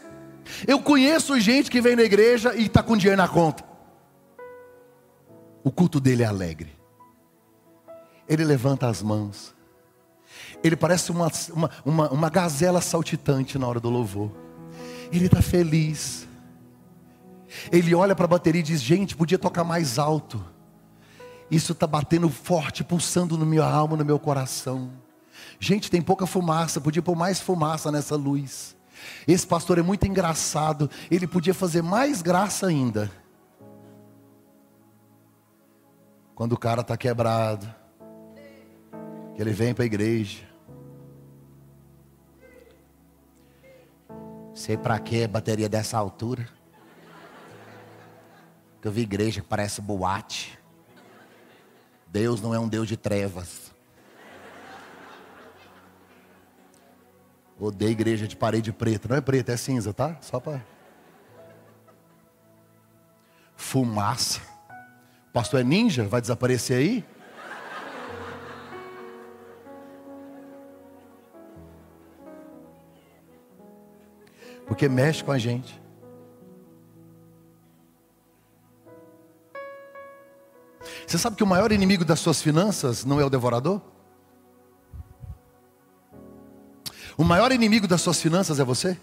[0.66, 3.64] Eu conheço gente que vem na igreja e está com dinheiro na conta.
[5.62, 6.73] O culto dele é alegre
[8.28, 9.54] ele levanta as mãos.
[10.62, 14.30] Ele parece uma, uma, uma, uma gazela saltitante na hora do louvor.
[15.12, 16.26] Ele está feliz.
[17.70, 20.44] Ele olha para a bateria e diz: Gente, podia tocar mais alto.
[21.50, 24.90] Isso está batendo forte, pulsando no minha alma, no meu coração.
[25.60, 28.74] Gente, tem pouca fumaça, podia pôr mais fumaça nessa luz.
[29.28, 33.10] Esse pastor é muito engraçado, ele podia fazer mais graça ainda.
[36.34, 37.72] Quando o cara está quebrado,
[39.34, 40.42] que ele vem para a igreja.
[44.54, 46.48] Sei para que bateria dessa altura.
[48.80, 50.58] Que eu vi igreja que parece boate.
[52.06, 53.72] Deus não é um Deus de trevas.
[57.58, 59.08] Odeio igreja de parede preta.
[59.08, 60.16] Não é preta, é cinza, tá?
[60.20, 60.64] Só para.
[63.56, 64.40] Fumaça.
[65.28, 66.04] O pastor é ninja?
[66.04, 67.04] Vai desaparecer aí?
[74.74, 75.80] Porque mexe com a gente.
[81.06, 83.80] Você sabe que o maior inimigo das suas finanças não é o devorador?
[87.16, 88.98] O maior inimigo das suas finanças é você?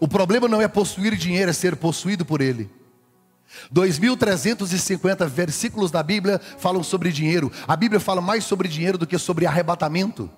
[0.00, 2.68] O problema não é possuir dinheiro, é ser possuído por ele.
[3.72, 7.52] 2.350 versículos da Bíblia falam sobre dinheiro.
[7.68, 10.28] A Bíblia fala mais sobre dinheiro do que sobre arrebatamento.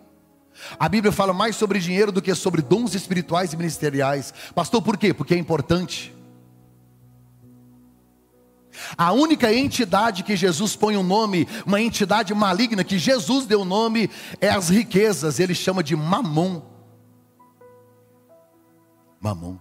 [0.79, 4.33] A Bíblia fala mais sobre dinheiro do que sobre dons espirituais e ministeriais.
[4.55, 5.15] Pastor, por quê?
[5.15, 6.15] Porque é importante.
[8.97, 13.65] A única entidade que Jesus põe um nome, uma entidade maligna que Jesus deu o
[13.65, 15.41] nome, é as riquezas.
[15.41, 16.63] Ele chama de mamon.
[19.21, 19.59] Mamon.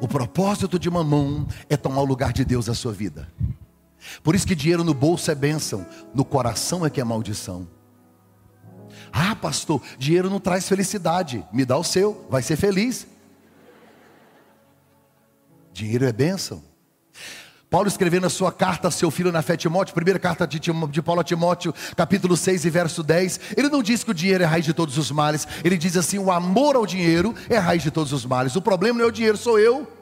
[0.00, 3.32] O propósito de mamon é tomar o lugar de Deus na sua vida.
[4.22, 7.66] Por isso que dinheiro no bolso é bênção, no coração é que é maldição.
[9.12, 11.44] Ah, pastor, dinheiro não traz felicidade.
[11.52, 13.06] Me dá o seu, vai ser feliz.
[15.72, 16.62] Dinheiro é bênção.
[17.68, 21.02] Paulo escrevendo na sua carta a seu filho na fé Timóteo, primeira carta de, de
[21.02, 24.46] Paulo a Timóteo, capítulo 6 e verso 10, ele não diz que o dinheiro é
[24.46, 27.60] a raiz de todos os males, ele diz assim: o amor ao dinheiro é a
[27.60, 28.54] raiz de todos os males.
[28.54, 29.95] O problema não é o dinheiro, sou eu.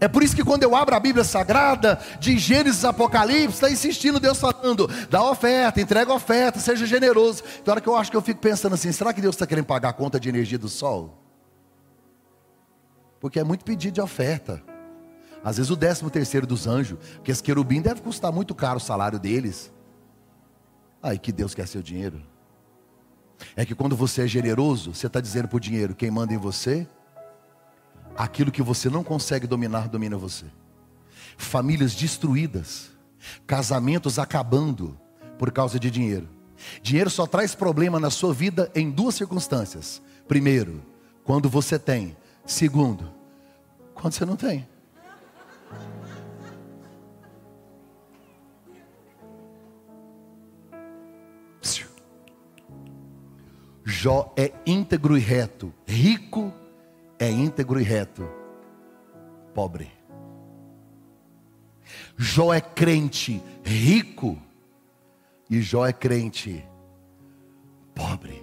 [0.00, 4.20] É por isso que quando eu abro a Bíblia Sagrada, de Gênesis Apocalipse, está insistindo
[4.20, 7.42] Deus falando, dá oferta, entrega oferta, seja generoso.
[7.64, 9.64] Tem hora que eu acho que eu fico pensando assim, será que Deus está querendo
[9.66, 11.22] pagar a conta de energia do sol?
[13.20, 14.62] Porque é muito pedido de oferta.
[15.42, 18.80] Às vezes o décimo terceiro dos anjos, porque esse querubim deve custar muito caro o
[18.80, 19.72] salário deles.
[21.02, 22.22] Aí que Deus quer seu dinheiro.
[23.54, 26.38] É que quando você é generoso, você está dizendo para o dinheiro, quem manda em
[26.38, 26.88] você
[28.16, 30.46] Aquilo que você não consegue dominar, domina você.
[31.36, 32.90] Famílias destruídas,
[33.46, 34.98] casamentos acabando
[35.38, 36.28] por causa de dinheiro.
[36.82, 40.00] Dinheiro só traz problema na sua vida em duas circunstâncias.
[40.26, 40.82] Primeiro,
[41.24, 42.16] quando você tem.
[42.46, 43.12] Segundo,
[43.94, 44.66] quando você não tem.
[53.84, 56.52] Jó é íntegro e reto, rico
[57.18, 58.28] é íntegro e reto,
[59.54, 59.90] pobre.
[62.16, 64.38] Jó é crente rico
[65.48, 66.64] e Jó é crente
[67.94, 68.42] pobre,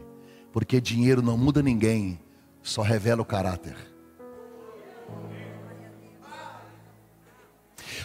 [0.51, 2.19] porque dinheiro não muda ninguém,
[2.62, 3.75] só revela o caráter.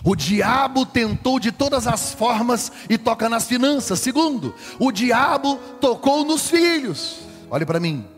[0.04, 3.98] O diabo tentou de todas as formas e toca nas finanças.
[3.98, 7.20] Segundo, o diabo tocou nos filhos.
[7.50, 8.17] Olhe para mim.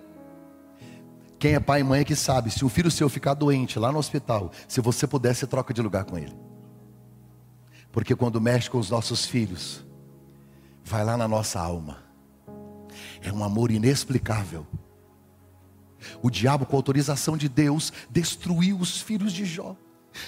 [1.40, 3.90] Quem é pai e mãe é que sabe, se o filho seu ficar doente lá
[3.90, 6.36] no hospital, se você puder, você troca de lugar com ele.
[7.90, 9.82] Porque quando mexe com os nossos filhos,
[10.84, 11.96] vai lá na nossa alma.
[13.22, 14.66] É um amor inexplicável.
[16.22, 19.74] O diabo, com autorização de Deus, destruiu os filhos de Jó.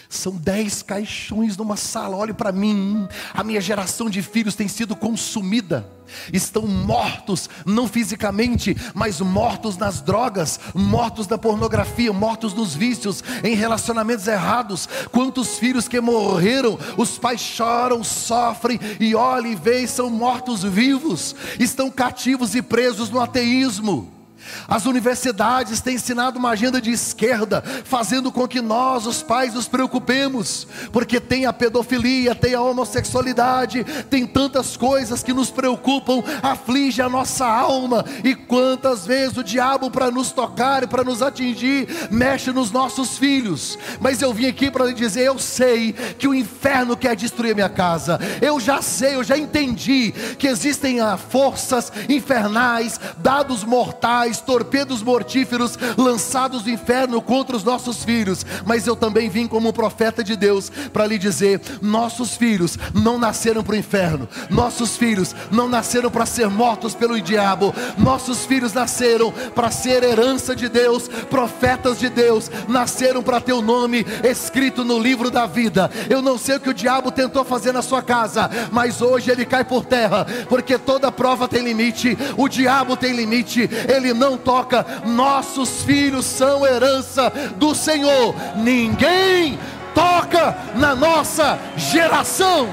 [0.08, 2.16] São dez caixões numa sala.
[2.16, 3.08] Olhe para mim.
[3.34, 5.88] A minha geração de filhos tem sido consumida.
[6.32, 13.54] Estão mortos, não fisicamente, mas mortos nas drogas, mortos na pornografia, mortos nos vícios, em
[13.54, 14.88] relacionamentos errados.
[15.10, 21.34] Quantos filhos que morreram, os pais choram, sofrem e olhem e veem, são mortos vivos,
[21.58, 24.21] estão cativos e presos no ateísmo.
[24.68, 29.68] As universidades têm ensinado uma agenda de esquerda, fazendo com que nós, os pais, nos
[29.68, 37.00] preocupemos, porque tem a pedofilia, tem a homossexualidade, tem tantas coisas que nos preocupam, aflige
[37.00, 41.88] a nossa alma, e quantas vezes o diabo, para nos tocar e para nos atingir,
[42.10, 43.78] mexe nos nossos filhos.
[44.00, 47.68] Mas eu vim aqui para lhe dizer: eu sei que o inferno quer destruir minha
[47.68, 55.02] casa, eu já sei, eu já entendi que existem ah, forças infernais, dados mortais, torpedos
[55.02, 60.36] mortíferos lançados do inferno contra os nossos filhos, mas eu também vim como profeta de
[60.36, 66.10] Deus para lhe dizer: nossos filhos não nasceram para o inferno, nossos filhos não nasceram
[66.10, 72.08] para ser mortos pelo diabo, nossos filhos nasceram para ser herança de Deus, profetas de
[72.08, 75.90] Deus, nasceram para ter o nome escrito no livro da vida.
[76.08, 79.44] Eu não sei o que o diabo tentou fazer na sua casa, mas hoje ele
[79.44, 84.84] cai por terra, porque toda prova tem limite, o diabo tem limite, ele não toca.
[85.04, 88.34] Nossos filhos são herança do Senhor.
[88.56, 89.58] Ninguém
[89.94, 92.68] toca na nossa geração.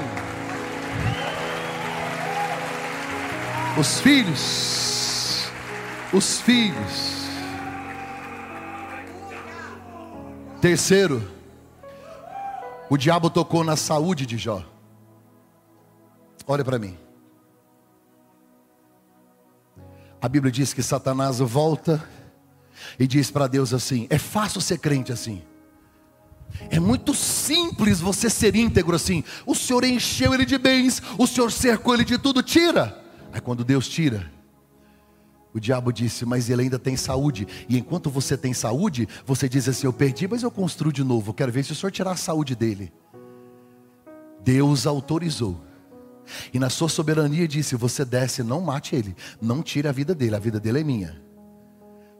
[3.78, 5.50] Os filhos,
[6.12, 7.20] os filhos.
[10.60, 11.26] Terceiro,
[12.90, 14.62] o diabo tocou na saúde de Jó.
[16.46, 16.98] Olha para mim.
[20.20, 22.06] A Bíblia diz que Satanás volta
[22.98, 25.42] e diz para Deus assim: é fácil ser crente assim.
[26.68, 29.24] É muito simples você ser íntegro assim.
[29.46, 33.00] O Senhor encheu ele de bens, o Senhor cercou ele de tudo, tira.
[33.32, 34.30] Aí quando Deus tira,
[35.54, 37.48] o diabo disse: Mas ele ainda tem saúde.
[37.68, 41.32] E enquanto você tem saúde, você diz assim: Eu perdi, mas eu construo de novo.
[41.32, 42.92] Quero ver se o Senhor tirar a saúde dele.
[44.42, 45.69] Deus autorizou
[46.52, 50.36] e na sua soberania disse: Você desce, não mate ele, não tire a vida dele,
[50.36, 51.22] a vida dele é minha.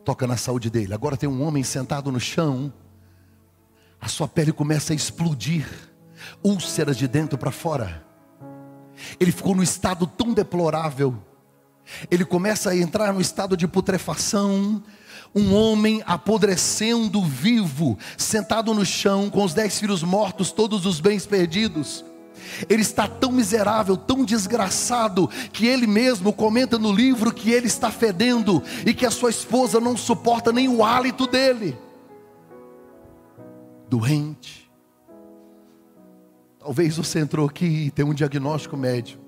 [0.05, 0.95] Toca na saúde dele.
[0.95, 2.73] Agora tem um homem sentado no chão,
[4.01, 5.67] a sua pele começa a explodir,
[6.43, 8.05] úlceras de dentro para fora.
[9.19, 11.17] Ele ficou no estado tão deplorável.
[12.11, 14.83] Ele começa a entrar no estado de putrefação.
[15.35, 21.25] Um homem apodrecendo vivo, sentado no chão, com os dez filhos mortos, todos os bens
[21.25, 22.05] perdidos.
[22.69, 27.91] Ele está tão miserável, tão desgraçado, que ele mesmo comenta no livro que ele está
[27.91, 31.79] fedendo e que a sua esposa não suporta nem o hálito dele.
[33.89, 34.71] Doente.
[36.59, 39.19] Talvez você entrou aqui e tem um diagnóstico médio.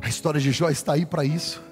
[0.00, 1.62] A história de Jó está aí para isso.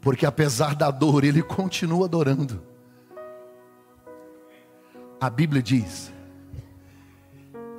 [0.00, 2.62] Porque apesar da dor, ele continua adorando.
[5.20, 6.12] A Bíblia diz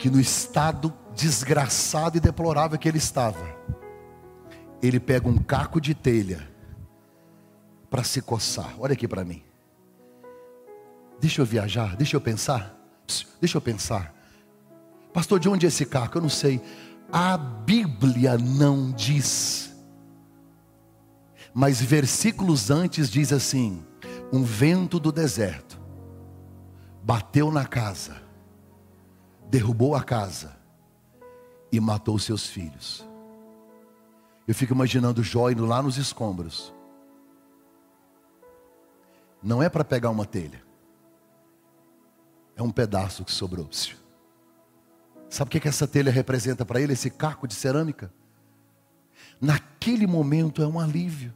[0.04, 3.56] que no estado desgraçado e deplorável que ele estava,
[4.82, 6.46] ele pega um caco de telha
[7.90, 8.76] para se coçar.
[8.80, 9.42] Olha aqui para mim.
[11.22, 12.78] Deixa eu viajar, deixa eu pensar.
[13.40, 14.14] Deixa eu pensar.
[15.14, 16.18] Pastor, de onde é esse caco?
[16.18, 16.62] Eu não sei.
[17.10, 19.74] A Bíblia não diz.
[21.54, 23.82] Mas versículos antes diz assim:
[24.34, 25.80] um vento do deserto
[27.02, 28.23] bateu na casa,
[29.54, 30.58] derrubou a casa
[31.72, 33.08] e matou seus filhos.
[34.48, 36.74] Eu fico imaginando Jó indo lá nos escombros.
[39.44, 40.60] Não é para pegar uma telha.
[42.56, 43.70] É um pedaço que sobrou.
[45.30, 48.12] Sabe o que, que essa telha representa para ele, esse caco de cerâmica?
[49.40, 51.32] Naquele momento é um alívio.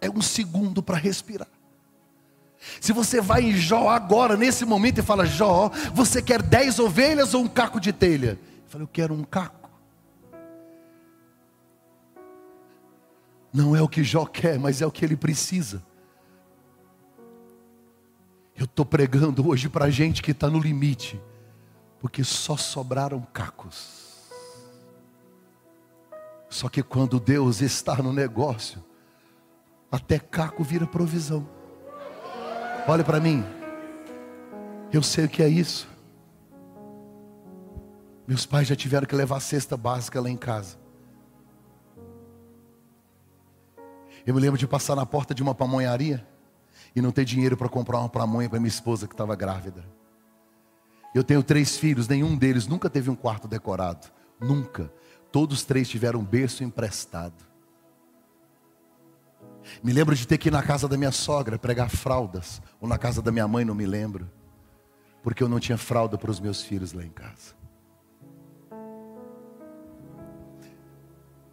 [0.00, 1.48] É um segundo para respirar.
[2.80, 7.34] Se você vai em Jó agora, nesse momento, e fala: Jó, você quer dez ovelhas
[7.34, 8.38] ou um caco de telha?
[8.64, 9.70] Eu falo: Eu quero um caco.
[13.52, 15.82] Não é o que Jó quer, mas é o que ele precisa.
[18.56, 21.20] Eu estou pregando hoje para gente que está no limite,
[22.00, 24.08] porque só sobraram cacos.
[26.50, 28.82] Só que quando Deus está no negócio,
[29.90, 31.57] até caco vira provisão.
[32.90, 33.44] Olha para mim,
[34.90, 35.86] eu sei o que é isso.
[38.26, 40.78] Meus pais já tiveram que levar a cesta básica lá em casa.
[44.26, 46.26] Eu me lembro de passar na porta de uma pamonharia
[46.96, 49.84] e não ter dinheiro para comprar uma pamonha para minha esposa que estava grávida.
[51.14, 54.06] Eu tenho três filhos, nenhum deles nunca teve um quarto decorado.
[54.40, 54.90] Nunca.
[55.30, 57.47] Todos três tiveram um berço emprestado.
[59.82, 62.98] Me lembro de ter que ir na casa da minha sogra pregar fraldas, ou na
[62.98, 64.30] casa da minha mãe, não me lembro,
[65.22, 67.56] porque eu não tinha fralda para os meus filhos lá em casa.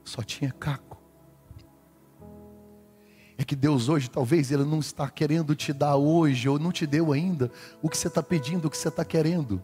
[0.04, 0.96] Só tinha caco.
[3.38, 6.88] É que Deus hoje, talvez, Ele não está querendo te dar hoje, ou não te
[6.88, 7.52] deu ainda,
[7.82, 9.62] o que você está pedindo, o que você está querendo.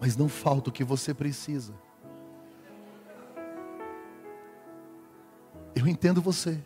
[0.00, 1.72] Mas não falta o que você precisa.
[5.74, 6.60] Eu entendo você.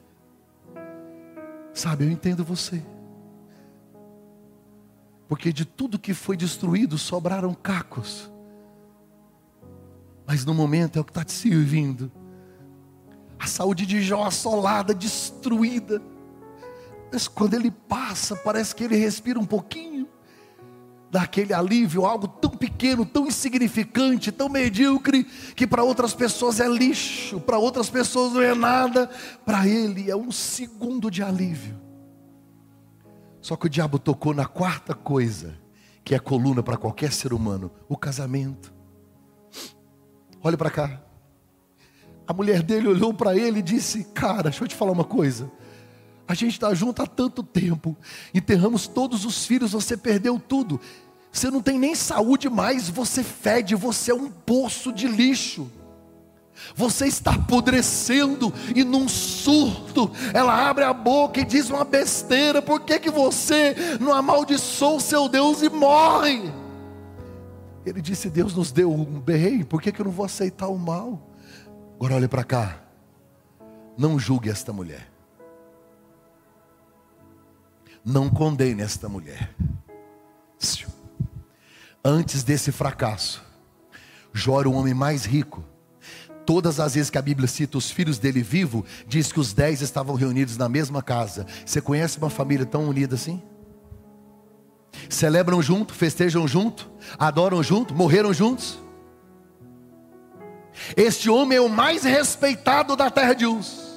[1.73, 2.83] Sabe, eu entendo você.
[5.29, 8.31] Porque de tudo que foi destruído sobraram cacos.
[10.27, 12.12] Mas no momento é o que está te servindo.
[13.39, 16.03] A saúde de Jó assolada, destruída.
[17.12, 19.91] Mas quando ele passa, parece que ele respira um pouquinho
[21.13, 27.39] daquele alívio, algo tão pequeno, tão insignificante, tão medíocre, que para outras pessoas é lixo,
[27.39, 29.11] para outras pessoas não é nada,
[29.45, 31.79] para ele é um segundo de alívio.
[33.43, 35.61] Só que o diabo tocou na quarta coisa,
[36.03, 38.73] que é coluna para qualquer ser humano: o casamento.
[40.43, 41.03] Olha para cá.
[42.27, 45.51] A mulher dele olhou para ele e disse: Cara, deixa eu te falar uma coisa.
[46.33, 47.95] A gente está junto há tanto tempo,
[48.33, 50.80] enterramos todos os filhos, você perdeu tudo.
[51.30, 55.70] Você não tem nem saúde mais, você fede, você é um poço de lixo.
[56.74, 62.62] Você está apodrecendo e num surto, ela abre a boca e diz uma besteira.
[62.62, 66.51] Por que, que você não amaldiçoou o seu Deus e morre?
[67.85, 70.78] Ele disse: Deus nos deu um bem, por que, que eu não vou aceitar o
[70.78, 71.28] mal?
[71.97, 72.80] Agora olhe para cá,
[73.99, 75.12] não julgue esta mulher
[78.05, 79.55] não condene esta mulher.
[82.05, 83.42] Antes desse fracasso,
[84.32, 85.62] Jó era o homem mais rico.
[86.44, 89.80] Todas as vezes que a Bíblia cita os filhos dele vivo, diz que os dez
[89.80, 91.46] estavam reunidos na mesma casa.
[91.64, 93.40] Você conhece uma família tão unida assim?
[95.09, 98.80] Celebram junto, festejam junto, adoram junto, morreram juntos.
[100.96, 103.91] Este homem é o mais respeitado da terra de Uz.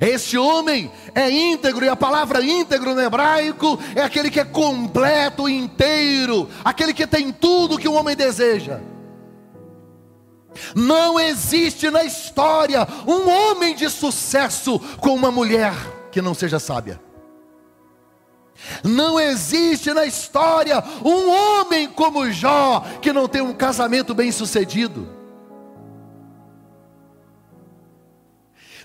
[0.00, 5.48] Este homem é íntegro, e a palavra íntegro no hebraico é aquele que é completo,
[5.48, 8.80] inteiro, aquele que tem tudo que o homem deseja.
[10.74, 15.74] Não existe na história um homem de sucesso com uma mulher
[16.10, 17.00] que não seja sábia.
[18.82, 25.17] Não existe na história um homem como Jó que não tem um casamento bem sucedido.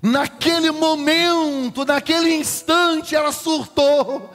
[0.04, 4.30] Naquele momento, naquele instante, ela surtou.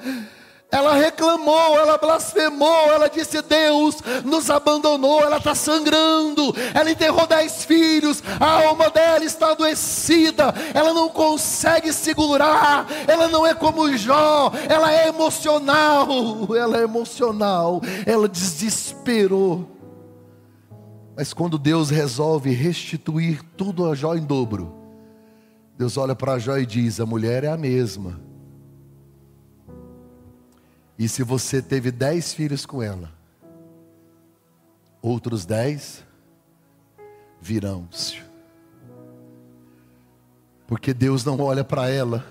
[0.71, 7.65] Ela reclamou, ela blasfemou, ela disse: Deus nos abandonou, ela está sangrando, ela enterrou dez
[7.65, 14.53] filhos, a alma dela está adoecida, ela não consegue segurar, ela não é como Jó,
[14.69, 16.09] ela é emocional,
[16.55, 19.67] ela é emocional, ela desesperou.
[21.17, 24.78] Mas quando Deus resolve restituir tudo a Jó em dobro,
[25.79, 28.29] Deus olha para Jó e diz: a mulher é a mesma
[30.99, 33.13] e se você teve dez filhos com ela,
[35.01, 36.05] outros dez
[37.41, 37.89] virão.
[40.67, 42.27] Porque Deus não olha para ela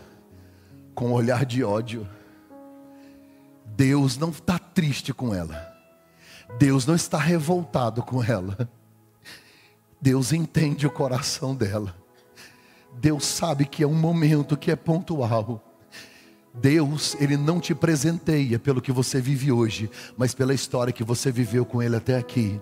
[0.94, 2.08] com um olhar de ódio.
[3.66, 5.74] Deus não está triste com ela.
[6.60, 8.70] Deus não está revoltado com ela.
[10.02, 11.96] Deus entende o coração dela.
[13.00, 15.64] Deus sabe que é um momento que é pontual.
[16.54, 21.32] Deus, Ele não te presenteia pelo que você vive hoje, mas pela história que você
[21.32, 22.60] viveu com Ele até aqui.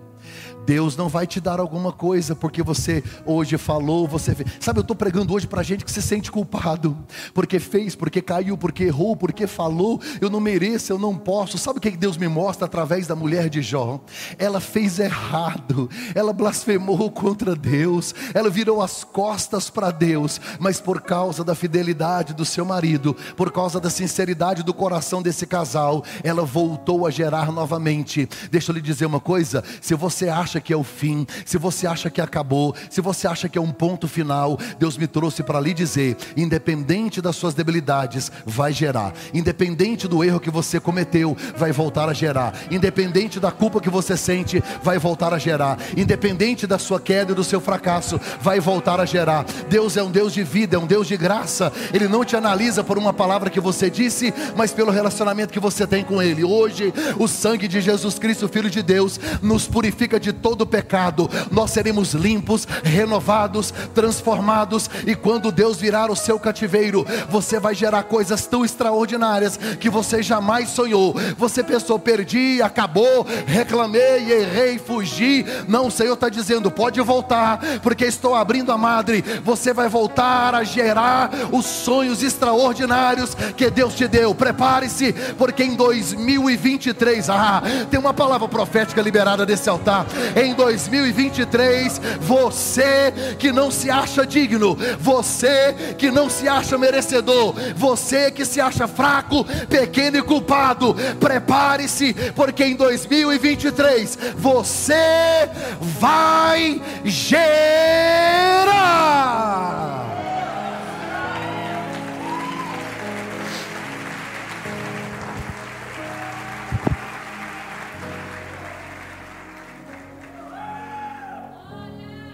[0.66, 4.50] Deus não vai te dar alguma coisa porque você hoje falou, você fez.
[4.60, 6.96] Sabe, eu estou pregando hoje para gente que se sente culpado,
[7.32, 11.58] porque fez, porque caiu, porque errou, porque falou, eu não mereço, eu não posso.
[11.58, 14.00] Sabe o que Deus me mostra através da mulher de Jó?
[14.38, 21.00] Ela fez errado, ela blasfemou contra Deus, ela virou as costas para Deus, mas por
[21.00, 26.44] causa da fidelidade do seu marido, por causa da sinceridade do coração desse casal, ela
[26.44, 28.28] voltou a gerar novamente.
[28.50, 31.58] Deixa eu lhe dizer uma coisa: se você acha acha que é o fim, se
[31.58, 35.42] você acha que acabou, se você acha que é um ponto final, Deus me trouxe
[35.42, 41.36] para lhe dizer: independente das suas debilidades, vai gerar, independente do erro que você cometeu,
[41.56, 46.66] vai voltar a gerar, independente da culpa que você sente, vai voltar a gerar, independente
[46.66, 49.44] da sua queda e do seu fracasso, vai voltar a gerar.
[49.68, 52.84] Deus é um Deus de vida, é um Deus de graça, Ele não te analisa
[52.84, 56.44] por uma palavra que você disse, mas pelo relacionamento que você tem com Ele.
[56.44, 61.72] Hoje, o sangue de Jesus Cristo, Filho de Deus, nos purifica de todo pecado, nós
[61.72, 68.46] seremos limpos, renovados, transformados, e quando Deus virar o seu cativeiro, você vai gerar coisas
[68.46, 71.14] tão extraordinárias que você jamais sonhou.
[71.36, 75.44] Você pensou, perdi, acabou, reclamei, errei, fugi.
[75.66, 79.24] Não, o Senhor está dizendo, pode voltar, porque estou abrindo a madre.
[79.42, 84.34] Você vai voltar a gerar os sonhos extraordinários que Deus te deu.
[84.34, 89.95] Prepare-se, porque em 2023, ah, tem uma palavra profética liberada desse altar
[90.34, 98.30] em 2023, você que não se acha digno, você que não se acha merecedor, você
[98.30, 105.48] que se acha fraco, pequeno e culpado, prepare-se, porque em 2023 você
[105.80, 108.26] vai gerar.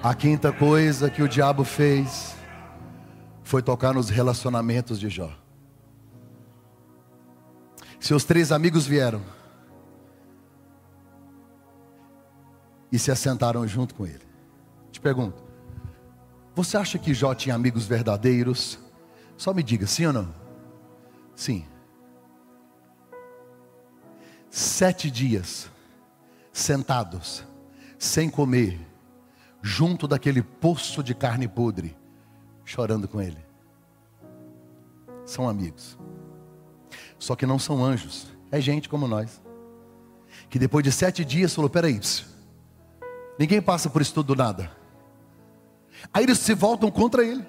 [0.03, 2.34] A quinta coisa que o diabo fez
[3.44, 5.30] foi tocar nos relacionamentos de Jó.
[8.00, 9.22] Seus três amigos vieram
[12.90, 14.26] e se assentaram junto com ele.
[14.90, 15.40] Te pergunto,
[16.53, 18.80] você acha que Jó tinha amigos verdadeiros?
[19.36, 20.34] Só me diga, sim ou não?
[21.36, 21.64] Sim.
[24.50, 25.70] Sete dias
[26.53, 27.44] sentados,
[28.00, 28.91] sem comer
[29.62, 31.96] junto daquele poço de carne podre,
[32.64, 33.38] chorando com ele.
[35.24, 35.96] São amigos.
[37.18, 39.40] Só que não são anjos, é gente como nós.
[40.50, 42.00] Que depois de sete dias falou: peraí,
[43.38, 44.70] ninguém passa por isso tudo nada.
[46.12, 47.46] Aí eles se voltam contra ele.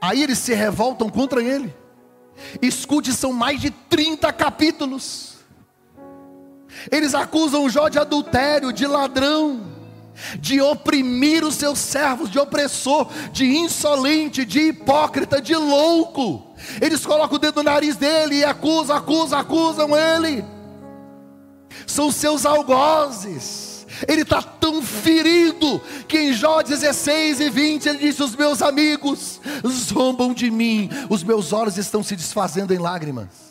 [0.00, 1.74] Aí eles se revoltam contra ele.
[2.62, 5.38] Escute, são mais de 30 capítulos.
[6.90, 9.75] Eles acusam Jó de adultério, de ladrão
[10.38, 16.54] de oprimir os seus servos, de opressor, de insolente, de hipócrita, de louco.
[16.80, 20.44] Eles colocam o dedo no nariz dele e acusam, acusam, acusam ele.
[21.86, 23.86] São seus algozes.
[24.06, 29.40] Ele está tão ferido que em Jó 16 e 20 ele disse: Os meus amigos
[29.66, 33.46] zombam de mim, os meus olhos estão se desfazendo em lágrimas.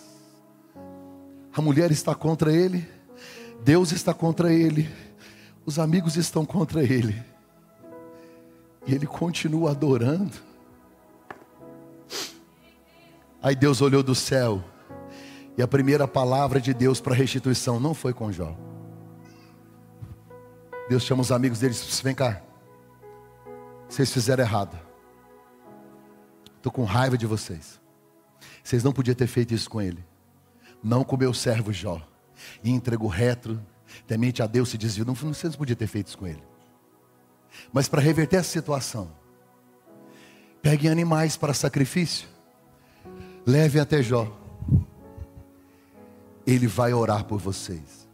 [1.56, 2.88] A mulher está contra ele,
[3.64, 4.90] Deus está contra ele,
[5.66, 7.24] os amigos estão contra ele.
[8.86, 10.34] E ele continua adorando.
[13.42, 14.64] Aí Deus olhou do céu.
[15.58, 18.56] E a primeira palavra de Deus para restituição não foi com Jó.
[20.88, 22.42] Deus chama os amigos deles, vem cá.
[23.90, 24.78] Vocês fizeram errado.
[26.58, 27.80] Estou com raiva de vocês.
[28.64, 30.04] Vocês não podiam ter feito isso com ele.
[30.84, 32.00] não com meu servo Jó.
[32.64, 33.60] E entregou retro,
[34.08, 35.06] temente a Deus se desviou.
[35.06, 36.44] Não, não sei se podia ter feito isso com ele.
[37.72, 39.10] Mas para reverter essa situação,
[40.62, 42.28] peguem animais para sacrifício,
[43.46, 44.32] levem até Jó.
[46.46, 48.06] Ele vai orar por vocês.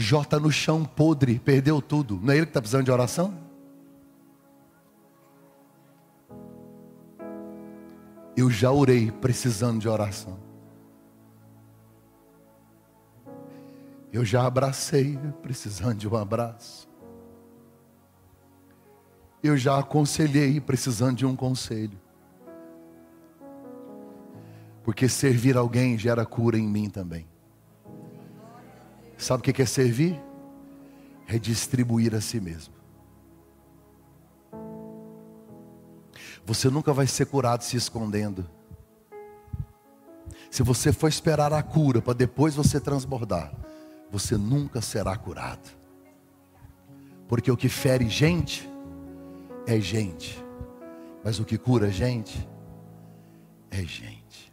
[0.00, 2.18] Jó está no chão podre, perdeu tudo.
[2.22, 3.34] Não é ele que está precisando de oração?
[8.34, 10.38] Eu já orei precisando de oração.
[14.12, 16.88] Eu já abracei precisando de um abraço.
[19.42, 21.98] Eu já aconselhei precisando de um conselho.
[24.82, 27.26] Porque servir alguém gera cura em mim também.
[29.16, 30.20] Sabe o que é servir?
[31.28, 32.74] É distribuir a si mesmo.
[36.44, 38.48] Você nunca vai ser curado se escondendo.
[40.50, 43.52] Se você for esperar a cura para depois você transbordar,
[44.10, 45.70] você nunca será curado.
[47.28, 48.68] Porque o que fere gente
[49.66, 50.42] é gente,
[51.22, 52.48] mas o que cura gente
[53.70, 54.52] é gente.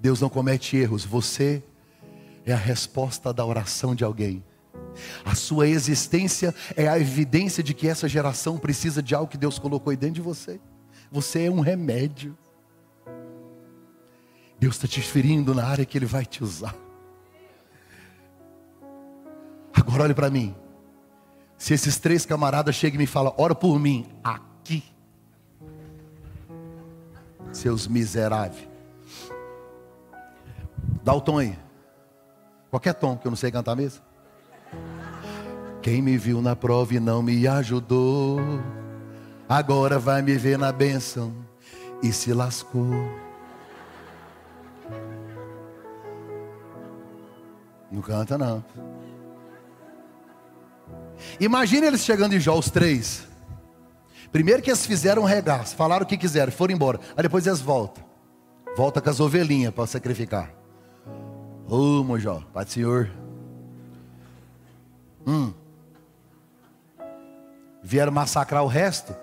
[0.00, 1.62] Deus não comete erros, você
[2.44, 4.42] é a resposta da oração de alguém.
[5.24, 9.58] A sua existência é a evidência de que essa geração precisa de algo que Deus
[9.58, 10.60] colocou aí dentro de você.
[11.10, 12.36] Você é um remédio.
[14.58, 16.74] Deus está te ferindo na área que Ele vai te usar.
[19.78, 20.54] Agora olhe para mim.
[21.56, 24.84] Se esses três camaradas chegam e me falam, ora por mim, aqui.
[27.52, 28.68] Seus miseráveis.
[31.02, 31.58] Dá o tom aí.
[32.70, 34.02] Qualquer tom, que eu não sei cantar mesmo.
[35.80, 38.38] Quem me viu na prova e não me ajudou,
[39.48, 41.32] agora vai me ver na bênção
[42.02, 42.90] e se lascou.
[47.90, 48.62] Não canta não.
[51.40, 53.26] Imagina eles chegando em Jó, os três.
[54.30, 57.00] Primeiro que eles fizeram um regaço, falaram o que quiseram, foram embora.
[57.16, 58.04] Aí depois eles voltam.
[58.76, 60.52] Volta com as ovelhinhas para sacrificar.
[61.68, 63.10] Ô, oh, Jó, Pai do Senhor.
[65.26, 65.52] Hum.
[67.82, 69.14] Vieram massacrar o resto,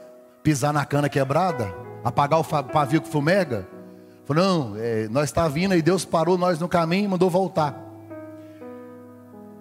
[0.44, 3.68] pisar na cana quebrada, apagar o pavio que fumega.
[4.26, 7.80] Falou, não, é, nós está vindo e Deus parou nós no caminho e mandou voltar.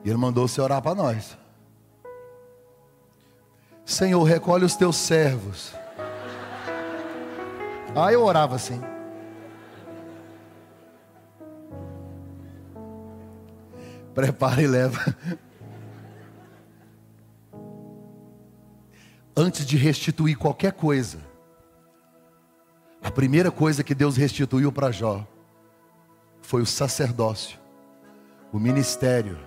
[0.05, 1.37] E Ele mandou você orar para nós.
[3.85, 5.75] Senhor, recolhe os teus servos.
[7.95, 8.81] Aí eu orava assim.
[14.15, 15.01] Prepara e leva.
[19.37, 21.19] Antes de restituir qualquer coisa,
[23.03, 25.27] a primeira coisa que Deus restituiu para Jó
[26.41, 27.59] foi o sacerdócio,
[28.53, 29.39] o ministério,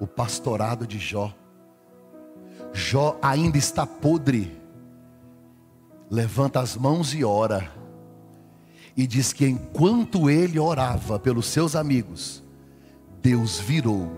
[0.00, 1.32] o pastorado de Jó.
[2.74, 4.60] Jó ainda está podre.
[6.10, 7.70] Levanta as mãos e ora.
[8.96, 12.42] E diz que enquanto ele orava pelos seus amigos,
[13.22, 14.10] Deus virou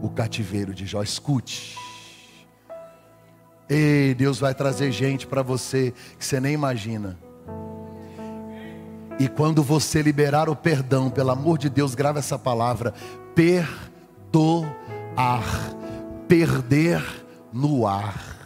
[0.00, 1.02] o cativeiro de Jó.
[1.02, 1.76] Escute.
[3.68, 7.18] Ei, Deus vai trazer gente para você que você nem imagina.
[9.18, 12.94] E quando você liberar o perdão, pelo amor de Deus, grava essa palavra:
[13.34, 14.74] perdoar,
[16.26, 17.02] perder
[17.52, 18.38] no ar.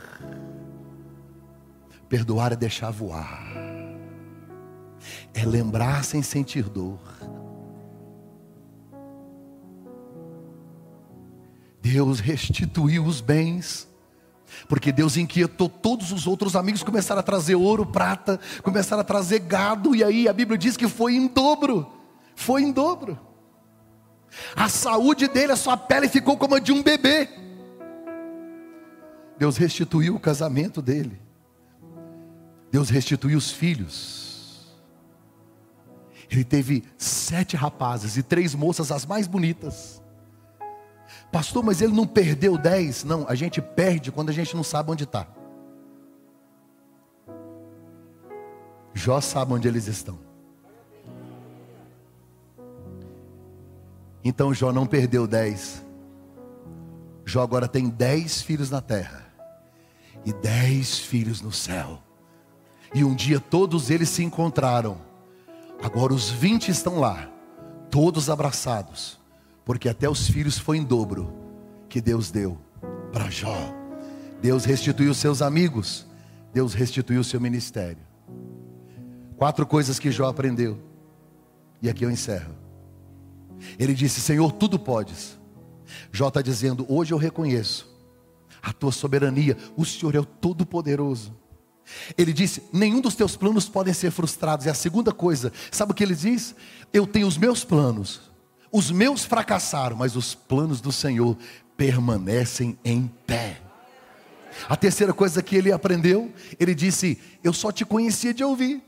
[2.09, 3.43] Perdoar é deixar voar,
[5.33, 7.01] é lembrar sem sentir dor.
[11.81, 13.89] Deus restituiu os bens.
[14.69, 19.41] Porque Deus inquietou todos os outros amigos, começaram a trazer ouro, prata, começaram a trazer
[19.41, 21.91] gado, e aí a Bíblia diz que foi em dobro.
[22.37, 23.19] Foi em dobro.
[24.55, 27.29] A saúde dele, a sua pele ficou como a de um bebê.
[29.39, 31.21] Deus restituiu o casamento dele.
[32.71, 34.75] Deus restituiu os filhos.
[36.31, 40.03] Ele teve sete rapazes e três moças, as mais bonitas.
[41.31, 43.05] Pastor, mas ele não perdeu dez?
[43.05, 45.27] Não, a gente perde quando a gente não sabe onde está.
[48.93, 50.19] Jó sabe onde eles estão.
[54.25, 55.85] Então Jó não perdeu dez.
[57.25, 59.24] Jó agora tem dez filhos na terra
[60.25, 62.03] e dez filhos no céu.
[62.95, 64.99] E um dia todos eles se encontraram.
[65.83, 67.29] Agora os vinte estão lá,
[67.91, 69.19] todos abraçados
[69.65, 71.33] porque até os filhos foi em dobro
[71.89, 72.59] que Deus deu
[73.13, 73.75] para Jó.
[74.43, 76.07] Deus restituiu seus amigos,
[76.53, 78.03] Deus restituiu seu ministério.
[79.37, 80.79] Quatro coisas que Jó aprendeu.
[81.81, 82.55] E aqui eu encerro.
[83.79, 85.39] Ele disse: Senhor, tudo podes.
[86.13, 87.94] Jó está dizendo: Hoje eu reconheço
[88.65, 91.37] a tua soberania, o Senhor é o Todo-Poderoso.
[92.17, 94.65] Ele disse: Nenhum dos teus planos podem ser frustrados.
[94.65, 96.55] E a segunda coisa, sabe o que ele diz?
[96.91, 98.33] Eu tenho os meus planos,
[98.73, 101.37] os meus fracassaram, mas os planos do Senhor
[101.77, 103.61] permanecem em pé.
[104.67, 108.83] A terceira coisa que ele aprendeu, ele disse: Eu só te conhecia de ouvir,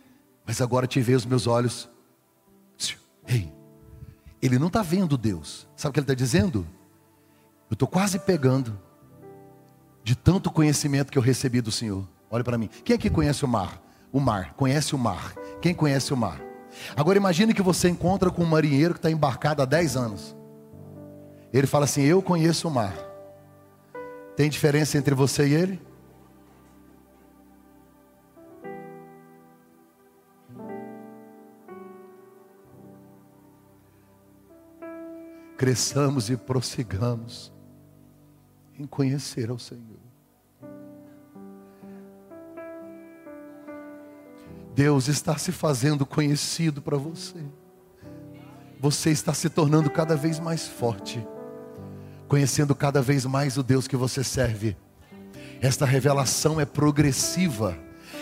[0.47, 1.87] mas agora te vejo os meus olhos.
[3.29, 3.53] Ei,
[4.41, 6.67] ele não está vendo Deus, sabe o que ele está dizendo?
[7.69, 8.86] Eu estou quase pegando
[10.07, 12.07] de tanto conhecimento que eu recebi do Senhor.
[12.31, 12.71] Olha para mim.
[12.85, 13.83] Quem aqui conhece o mar?
[14.13, 15.35] O mar, conhece o mar.
[15.61, 16.41] Quem conhece o mar?
[16.95, 20.37] Agora imagine que você encontra com um marinheiro que está embarcado há 10 anos.
[21.53, 22.95] Ele fala assim: Eu conheço o mar.
[24.37, 25.83] Tem diferença entre você e ele?
[35.59, 37.56] Cresçamos e prossigamos
[38.79, 40.07] em conhecer ao Senhor.
[44.75, 47.43] Deus está se fazendo conhecido para você.
[48.79, 51.27] Você está se tornando cada vez mais forte,
[52.29, 54.77] conhecendo cada vez mais o Deus que você serve.
[55.63, 57.79] Esta revelação é progressiva.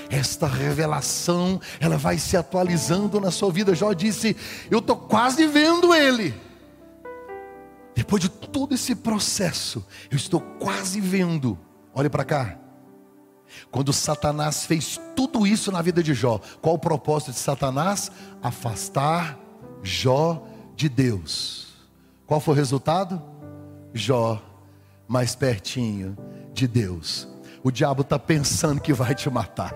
[0.08, 3.74] Esta revelação, ela vai se atualizando na sua vida.
[3.74, 4.36] Jó disse:
[4.70, 6.34] Eu estou quase vendo Ele.
[8.04, 11.58] Depois de todo esse processo, eu estou quase vendo.
[11.94, 12.58] Olhe para cá.
[13.70, 18.12] Quando Satanás fez tudo isso na vida de Jó, qual o propósito de Satanás?
[18.42, 19.38] Afastar
[19.82, 20.46] Jó
[20.76, 21.68] de Deus.
[22.26, 23.22] Qual foi o resultado?
[23.94, 24.42] Jó
[25.08, 26.14] mais pertinho
[26.52, 27.26] de Deus.
[27.62, 29.74] O diabo está pensando que vai te matar.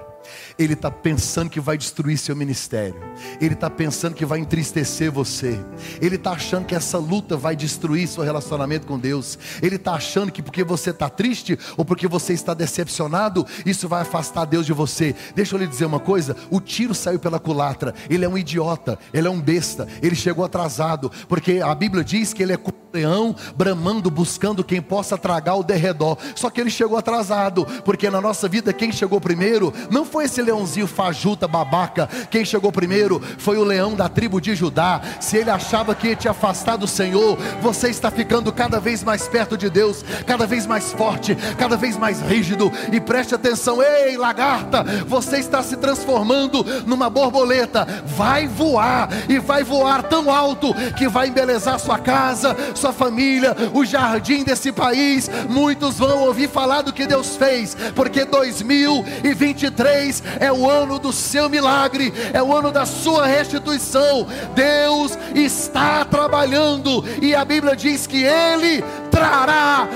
[0.58, 2.96] Ele está pensando que vai destruir seu ministério.
[3.40, 5.58] Ele está pensando que vai entristecer você.
[6.00, 9.38] Ele está achando que essa luta vai destruir seu relacionamento com Deus.
[9.62, 14.02] Ele está achando que porque você está triste ou porque você está decepcionado, isso vai
[14.02, 15.14] afastar Deus de você.
[15.34, 17.94] Deixa eu lhe dizer uma coisa: o tiro saiu pela culatra.
[18.08, 22.32] Ele é um idiota, ele é um besta, ele chegou atrasado, porque a Bíblia diz
[22.32, 22.56] que ele é
[22.92, 26.16] leão bramando, buscando quem possa tragar o derredor.
[26.34, 30.40] Só que ele chegou atrasado, porque na nossa vida quem chegou primeiro não foi esse
[30.40, 32.08] leãozinho fajuta, babaca.
[32.30, 35.00] Quem chegou primeiro foi o leão da tribo de Judá.
[35.20, 39.28] Se ele achava que ia te afastar do Senhor, você está ficando cada vez mais
[39.28, 42.72] perto de Deus, cada vez mais forte, cada vez mais rígido.
[42.92, 47.86] E preste atenção, ei, lagarta, você está se transformando numa borboleta.
[48.06, 53.84] Vai voar e vai voar tão alto que vai embelezar sua casa, sua família, o
[53.84, 55.28] jardim desse país.
[55.48, 61.48] Muitos vão ouvir falar do que Deus fez, porque 2023 é o ano do seu
[61.48, 64.26] milagre, é o ano da sua restituição.
[64.54, 69.88] Deus está trabalhando e a Bíblia diz que Ele trará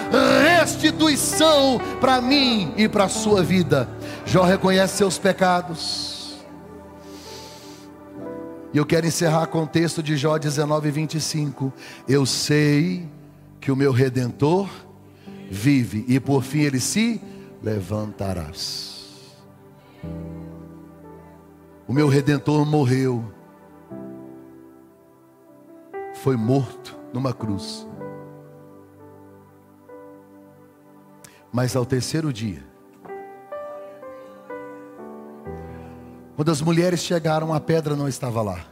[0.59, 3.89] restituição para mim e para a sua vida.
[4.26, 6.12] Jó reconhece seus pecados.
[8.73, 11.73] E eu quero encerrar com o texto de Jó 19, 25.
[12.09, 13.07] Eu sei
[13.61, 14.68] que o meu redentor
[15.51, 17.20] vive, e por fim ele se
[17.62, 18.51] levantará.
[21.87, 23.23] O meu redentor morreu,
[26.14, 27.87] foi morto numa cruz.
[31.53, 32.72] Mas ao terceiro dia,
[36.43, 38.66] Quando as mulheres chegaram, a pedra não estava lá.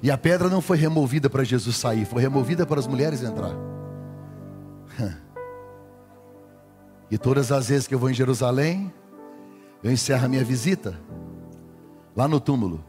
[0.00, 3.50] E a pedra não foi removida para Jesus sair, foi removida para as mulheres entrar.
[7.10, 8.94] E todas as vezes que eu vou em Jerusalém,
[9.82, 10.96] eu encerro a minha visita
[12.14, 12.84] lá no túmulo.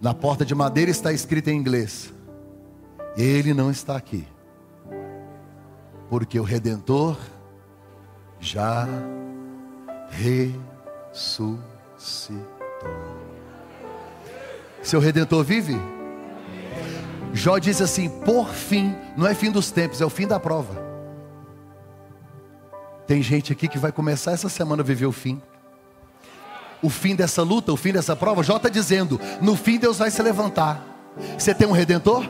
[0.00, 2.14] Na porta de madeira está escrito em inglês:
[3.16, 4.24] Ele não está aqui,
[6.08, 7.18] porque o Redentor
[8.38, 8.86] já
[11.12, 12.55] ressuscitou.
[14.86, 15.76] Seu redentor vive?
[17.34, 20.80] Jó diz assim: por fim, não é fim dos tempos, é o fim da prova.
[23.04, 25.42] Tem gente aqui que vai começar essa semana a viver o fim.
[26.80, 30.08] O fim dessa luta, o fim dessa prova, Jó está dizendo: no fim Deus vai
[30.08, 30.80] se levantar.
[31.36, 32.24] Você tem um redentor?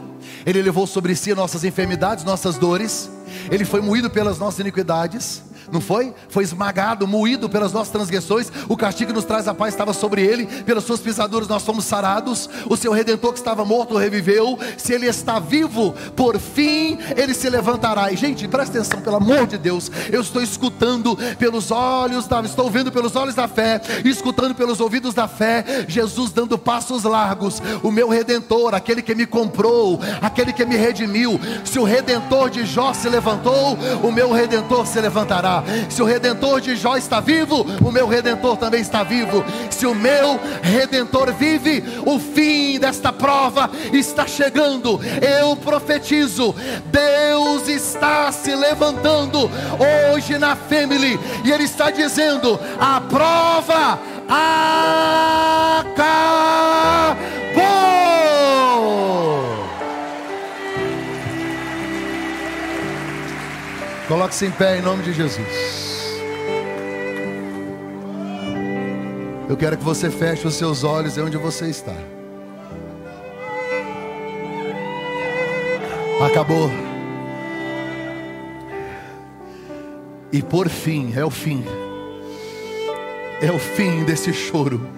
[0.46, 3.11] Ele levou sobre si nossas enfermidades, nossas dores.
[3.50, 5.42] Ele foi moído pelas nossas iniquidades
[5.72, 6.14] não foi?
[6.28, 8.50] Foi esmagado, moído pelas nossas transgressões.
[8.68, 10.46] O castigo que nos traz a paz estava sobre ele.
[10.64, 12.48] Pelas suas pisaduras nós fomos sarados.
[12.68, 14.59] O seu redentor que estava morto reviveu.
[14.76, 18.11] Se ele está vivo, por fim ele se levantará.
[18.11, 19.90] E gente, presta atenção, pelo amor de Deus.
[20.11, 25.14] Eu estou escutando pelos olhos da, estou vendo pelos olhos da fé, escutando pelos ouvidos
[25.14, 27.62] da fé, Jesus dando passos largos.
[27.82, 31.40] O meu redentor, aquele que me comprou, aquele que me redimiu.
[31.64, 35.45] Se o redentor de Jó se levantou, o meu redentor se levantará.
[35.88, 39.44] Se o redentor de Jó está vivo, o meu redentor também está vivo.
[39.70, 45.01] Se o meu redentor vive, o fim desta prova está chegando.
[45.20, 46.55] Eu profetizo:
[46.86, 49.51] Deus está se levantando
[50.12, 56.07] hoje na family, e Ele está dizendo: a prova acabou.
[64.09, 65.46] Coloque-se em pé em nome de Jesus.
[69.48, 71.94] Eu quero que você feche os seus olhos onde você está.
[76.24, 76.70] Acabou.
[80.32, 81.64] E por fim, é o fim.
[83.42, 84.88] É o fim desse choro.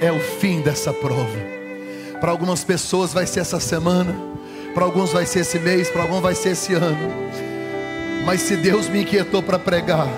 [0.00, 1.38] É o fim dessa prova.
[2.20, 4.14] Para algumas pessoas vai ser essa semana,
[4.74, 7.43] para alguns vai ser esse mês, para alguns vai ser esse ano.
[8.24, 10.08] Mas se Deus me inquietou para pregar,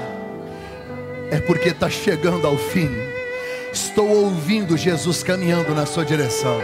[1.30, 2.90] é porque está chegando ao fim.
[3.72, 6.60] Estou ouvindo Jesus caminhando na sua direção.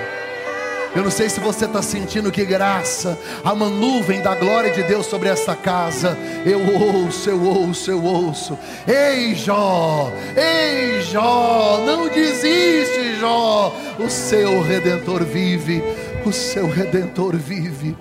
[0.95, 4.83] Eu não sei se você está sentindo que graça, há uma nuvem da glória de
[4.83, 6.17] Deus sobre essa casa.
[6.45, 8.59] Eu ouço, eu ouço, eu ouço.
[8.87, 13.75] Ei Jó, ei Jó, não desiste, Jó.
[13.99, 15.83] O seu redentor vive,
[16.25, 17.97] o seu redentor vive,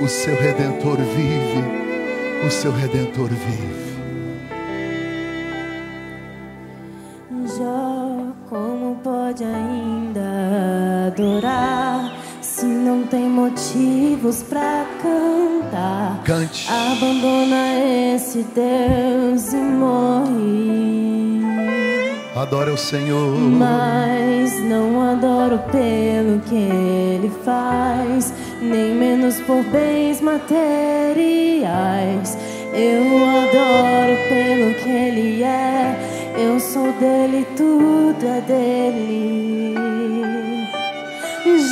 [0.00, 1.89] o seu redentor vive
[2.46, 3.90] o seu redentor vive.
[7.56, 16.22] Jó, como pode ainda adorar se não tem motivos para cantar?
[16.24, 16.68] Cante.
[16.70, 21.10] Abandona esse Deus e morre.
[22.36, 23.36] Adora o Senhor.
[23.38, 31.18] Mas não adoro pelo que Ele faz, nem menos por bens materiais.
[32.72, 33.02] Eu
[33.38, 35.96] adoro pelo que Ele é,
[36.36, 39.74] eu sou dele, tudo é dele.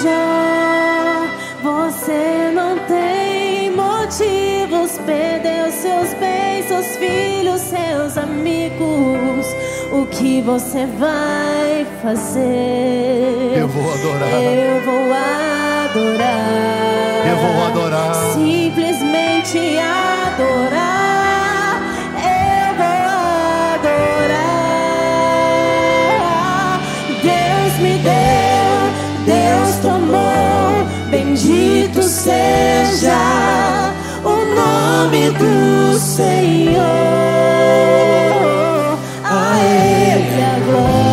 [0.02, 1.26] Já
[1.62, 9.46] você não tem motivos, perdeu seus bens, seus filhos, seus amigos
[9.92, 13.54] o que você vai fazer?
[13.56, 14.28] Eu vou adorar.
[14.28, 15.57] Eu vou adorar.
[15.96, 18.14] Eu vou adorar.
[18.34, 21.80] Simplesmente adorar.
[22.14, 22.84] Eu vou
[23.74, 24.38] adorar.
[27.22, 28.90] Deus me deu,
[29.24, 30.84] Deus tomou.
[31.10, 33.16] Bendito seja
[34.22, 37.18] o nome do Senhor.
[40.68, 41.07] do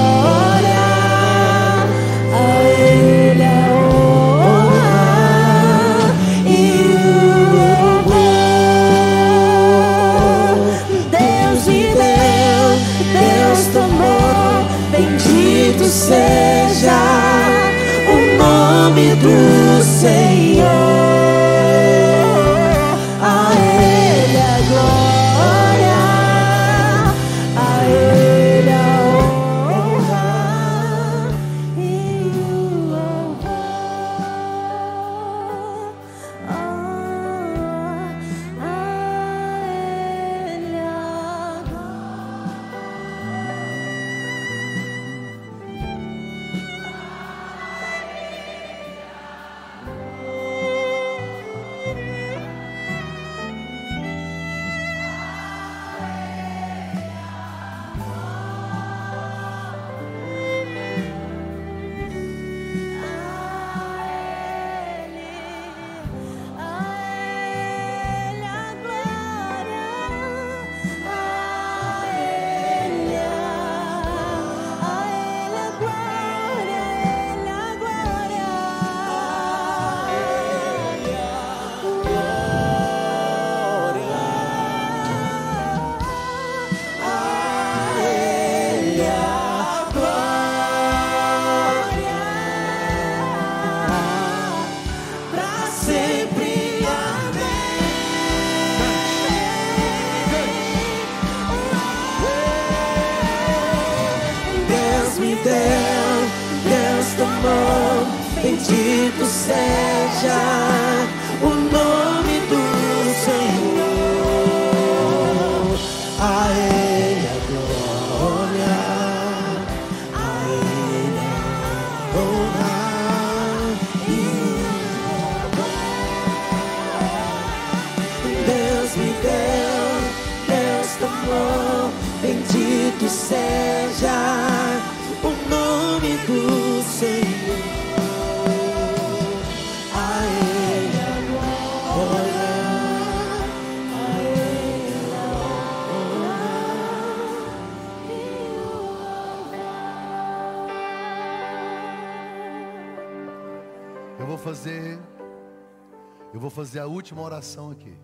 [156.75, 157.95] fazer a última oração aqui.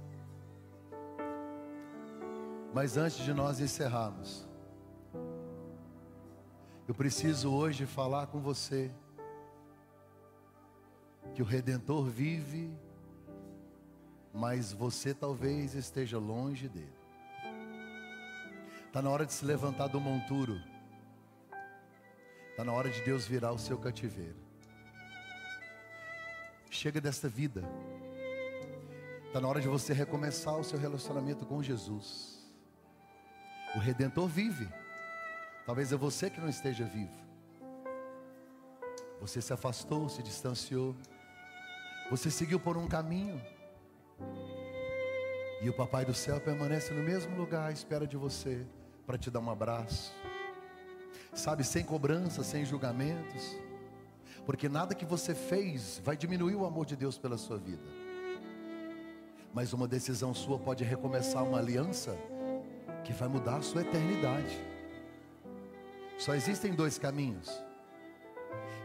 [2.73, 4.47] Mas antes de nós encerrarmos,
[6.87, 8.89] eu preciso hoje falar com você
[11.35, 12.71] que o redentor vive,
[14.33, 16.95] mas você talvez esteja longe dele.
[18.87, 20.57] Está na hora de se levantar do monturo.
[22.51, 24.39] Está na hora de Deus virar o seu cativeiro.
[26.69, 27.63] Chega desta vida.
[29.31, 32.37] Está na hora de você recomeçar o seu relacionamento com Jesus.
[33.73, 34.67] O Redentor vive.
[35.65, 37.17] Talvez é você que não esteja vivo.
[39.21, 40.93] Você se afastou, se distanciou.
[42.09, 43.41] Você seguiu por um caminho.
[45.61, 48.67] E o Papai do céu permanece no mesmo lugar à espera de você
[49.07, 50.13] para te dar um abraço.
[51.33, 53.55] Sabe, sem cobrança, sem julgamentos.
[54.45, 58.00] Porque nada que você fez vai diminuir o amor de Deus pela sua vida.
[59.53, 62.17] Mas uma decisão sua pode recomeçar uma aliança
[63.03, 64.57] que vai mudar a sua eternidade.
[66.17, 67.51] Só existem dois caminhos.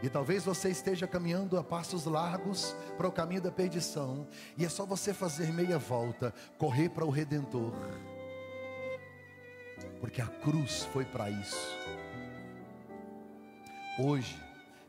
[0.01, 4.69] E talvez você esteja caminhando a passos largos para o caminho da perdição, e é
[4.69, 7.73] só você fazer meia volta, correr para o redentor.
[9.99, 11.75] Porque a cruz foi para isso.
[13.99, 14.39] Hoje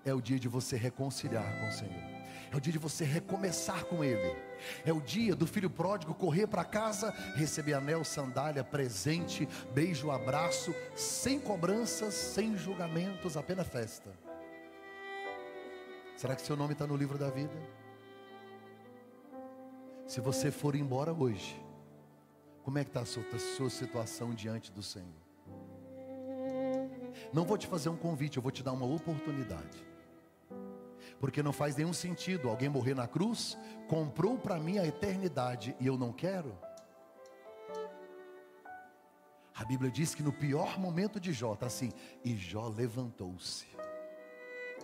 [0.05, 2.03] é o dia de você reconciliar com o Senhor.
[2.53, 4.37] É o dia de você recomeçar com Ele.
[4.85, 10.75] É o dia do filho pródigo correr para casa, receber anel, sandália, presente, beijo, abraço,
[10.95, 14.11] sem cobranças, sem julgamentos, apenas festa.
[16.17, 17.55] Será que seu nome está no livro da vida?
[20.07, 21.63] Se você for embora hoje,
[22.63, 25.07] como é que está a sua, a sua situação diante do Senhor?
[27.33, 29.88] Não vou te fazer um convite, eu vou te dar uma oportunidade.
[31.21, 33.59] Porque não faz nenhum sentido alguém morrer na cruz,
[33.89, 36.57] comprou para mim a eternidade e eu não quero.
[39.55, 41.91] A Bíblia diz que no pior momento de Jó, está assim,
[42.25, 43.67] e Jó levantou-se.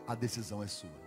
[0.06, 1.04] A decisão é sua.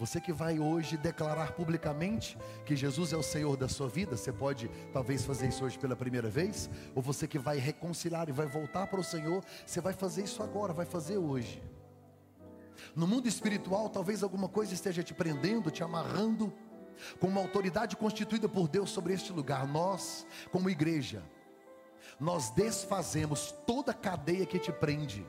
[0.00, 2.36] Você que vai hoje declarar publicamente
[2.66, 5.94] que Jesus é o Senhor da sua vida, você pode talvez fazer isso hoje pela
[5.94, 9.92] primeira vez, ou você que vai reconciliar e vai voltar para o Senhor, você vai
[9.92, 11.62] fazer isso agora, vai fazer hoje.
[12.94, 16.52] No mundo espiritual, talvez alguma coisa esteja te prendendo, te amarrando,
[17.18, 19.66] com uma autoridade constituída por Deus sobre este lugar.
[19.66, 21.22] Nós, como igreja,
[22.20, 25.26] nós desfazemos toda cadeia que te prende.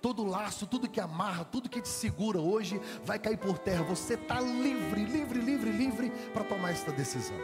[0.00, 3.82] Todo laço, tudo que amarra, tudo que te segura hoje vai cair por terra.
[3.82, 7.36] Você está livre, livre, livre, livre para tomar esta decisão.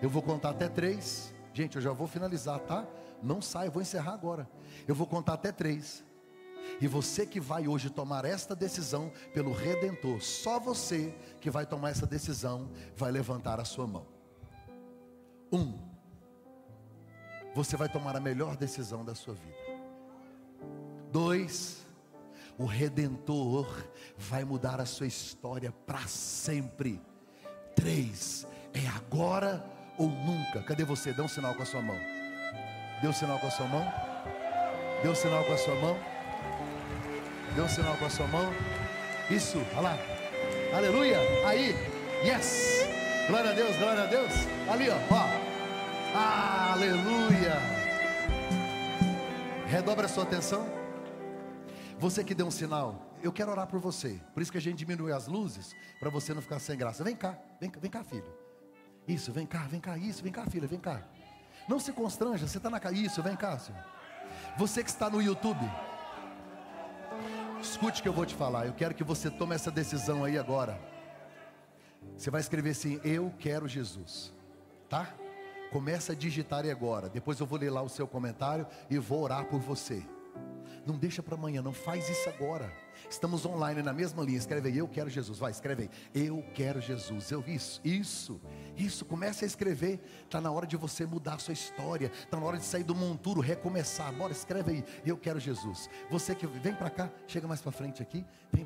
[0.00, 1.34] Eu vou contar até três.
[1.52, 2.86] Gente, eu já vou finalizar, tá?
[3.22, 4.48] Não sai, vou encerrar agora.
[4.88, 6.04] Eu vou contar até três.
[6.80, 11.90] E você que vai hoje tomar esta decisão pelo Redentor, só você que vai tomar
[11.90, 14.06] essa decisão vai levantar a sua mão.
[15.52, 15.78] Um,
[17.54, 19.56] você vai tomar a melhor decisão da sua vida.
[21.12, 21.84] Dois,
[22.58, 23.68] o Redentor
[24.16, 27.00] vai mudar a sua história para sempre.
[27.76, 29.64] Três, é agora
[29.96, 30.62] ou nunca.
[30.62, 31.12] Cadê você?
[31.12, 31.98] Dê um sinal com a sua mão.
[33.00, 33.84] Dê um sinal com a sua mão.
[35.02, 36.13] Dê um sinal com a sua mão.
[37.54, 38.52] Dê um sinal com a sua mão.
[39.30, 39.98] Isso, olha lá.
[40.74, 41.18] Aleluia.
[41.46, 41.74] Aí.
[42.24, 42.84] Yes.
[43.28, 44.32] Glória a Deus, glória a Deus.
[44.68, 44.96] Ali, ó.
[45.10, 46.72] ó.
[46.72, 47.56] Aleluia.
[49.68, 50.66] Redobra a sua atenção.
[51.98, 54.20] Você que deu um sinal, eu quero orar por você.
[54.32, 57.04] Por isso que a gente diminui as luzes, para você não ficar sem graça.
[57.04, 58.32] Vem cá, vem, vem cá, filho.
[59.06, 61.02] Isso, vem cá, vem cá, isso, vem cá, filha, vem cá.
[61.68, 62.96] Não se constranja, você está na casa.
[62.96, 63.80] Isso, vem cá, senhor.
[64.56, 65.64] Você que está no YouTube,
[67.64, 68.66] escute o que eu vou te falar.
[68.66, 70.78] Eu quero que você tome essa decisão aí agora.
[72.16, 74.32] Você vai escrever assim: Eu quero Jesus,
[74.88, 75.08] tá?
[75.72, 77.08] Começa a digitar agora.
[77.08, 80.04] Depois eu vou ler lá o seu comentário e vou orar por você.
[80.86, 82.70] Não deixa para amanhã, não faz isso agora.
[83.08, 84.38] Estamos online na mesma linha.
[84.38, 85.38] Escreve aí, eu quero Jesus.
[85.38, 85.90] Vai, escreve aí.
[86.26, 87.30] Eu quero Jesus.
[87.30, 88.40] Eu isso, isso,
[88.76, 89.04] isso.
[89.04, 90.00] Comece a escrever.
[90.24, 92.10] Está na hora de você mudar a sua história.
[92.12, 94.12] Está na hora de sair do monturo, recomeçar.
[94.12, 94.84] Bora, escreve aí.
[95.04, 95.88] Eu quero Jesus.
[96.10, 98.24] Você que vem para cá, chega mais para frente aqui.
[98.52, 98.62] Vem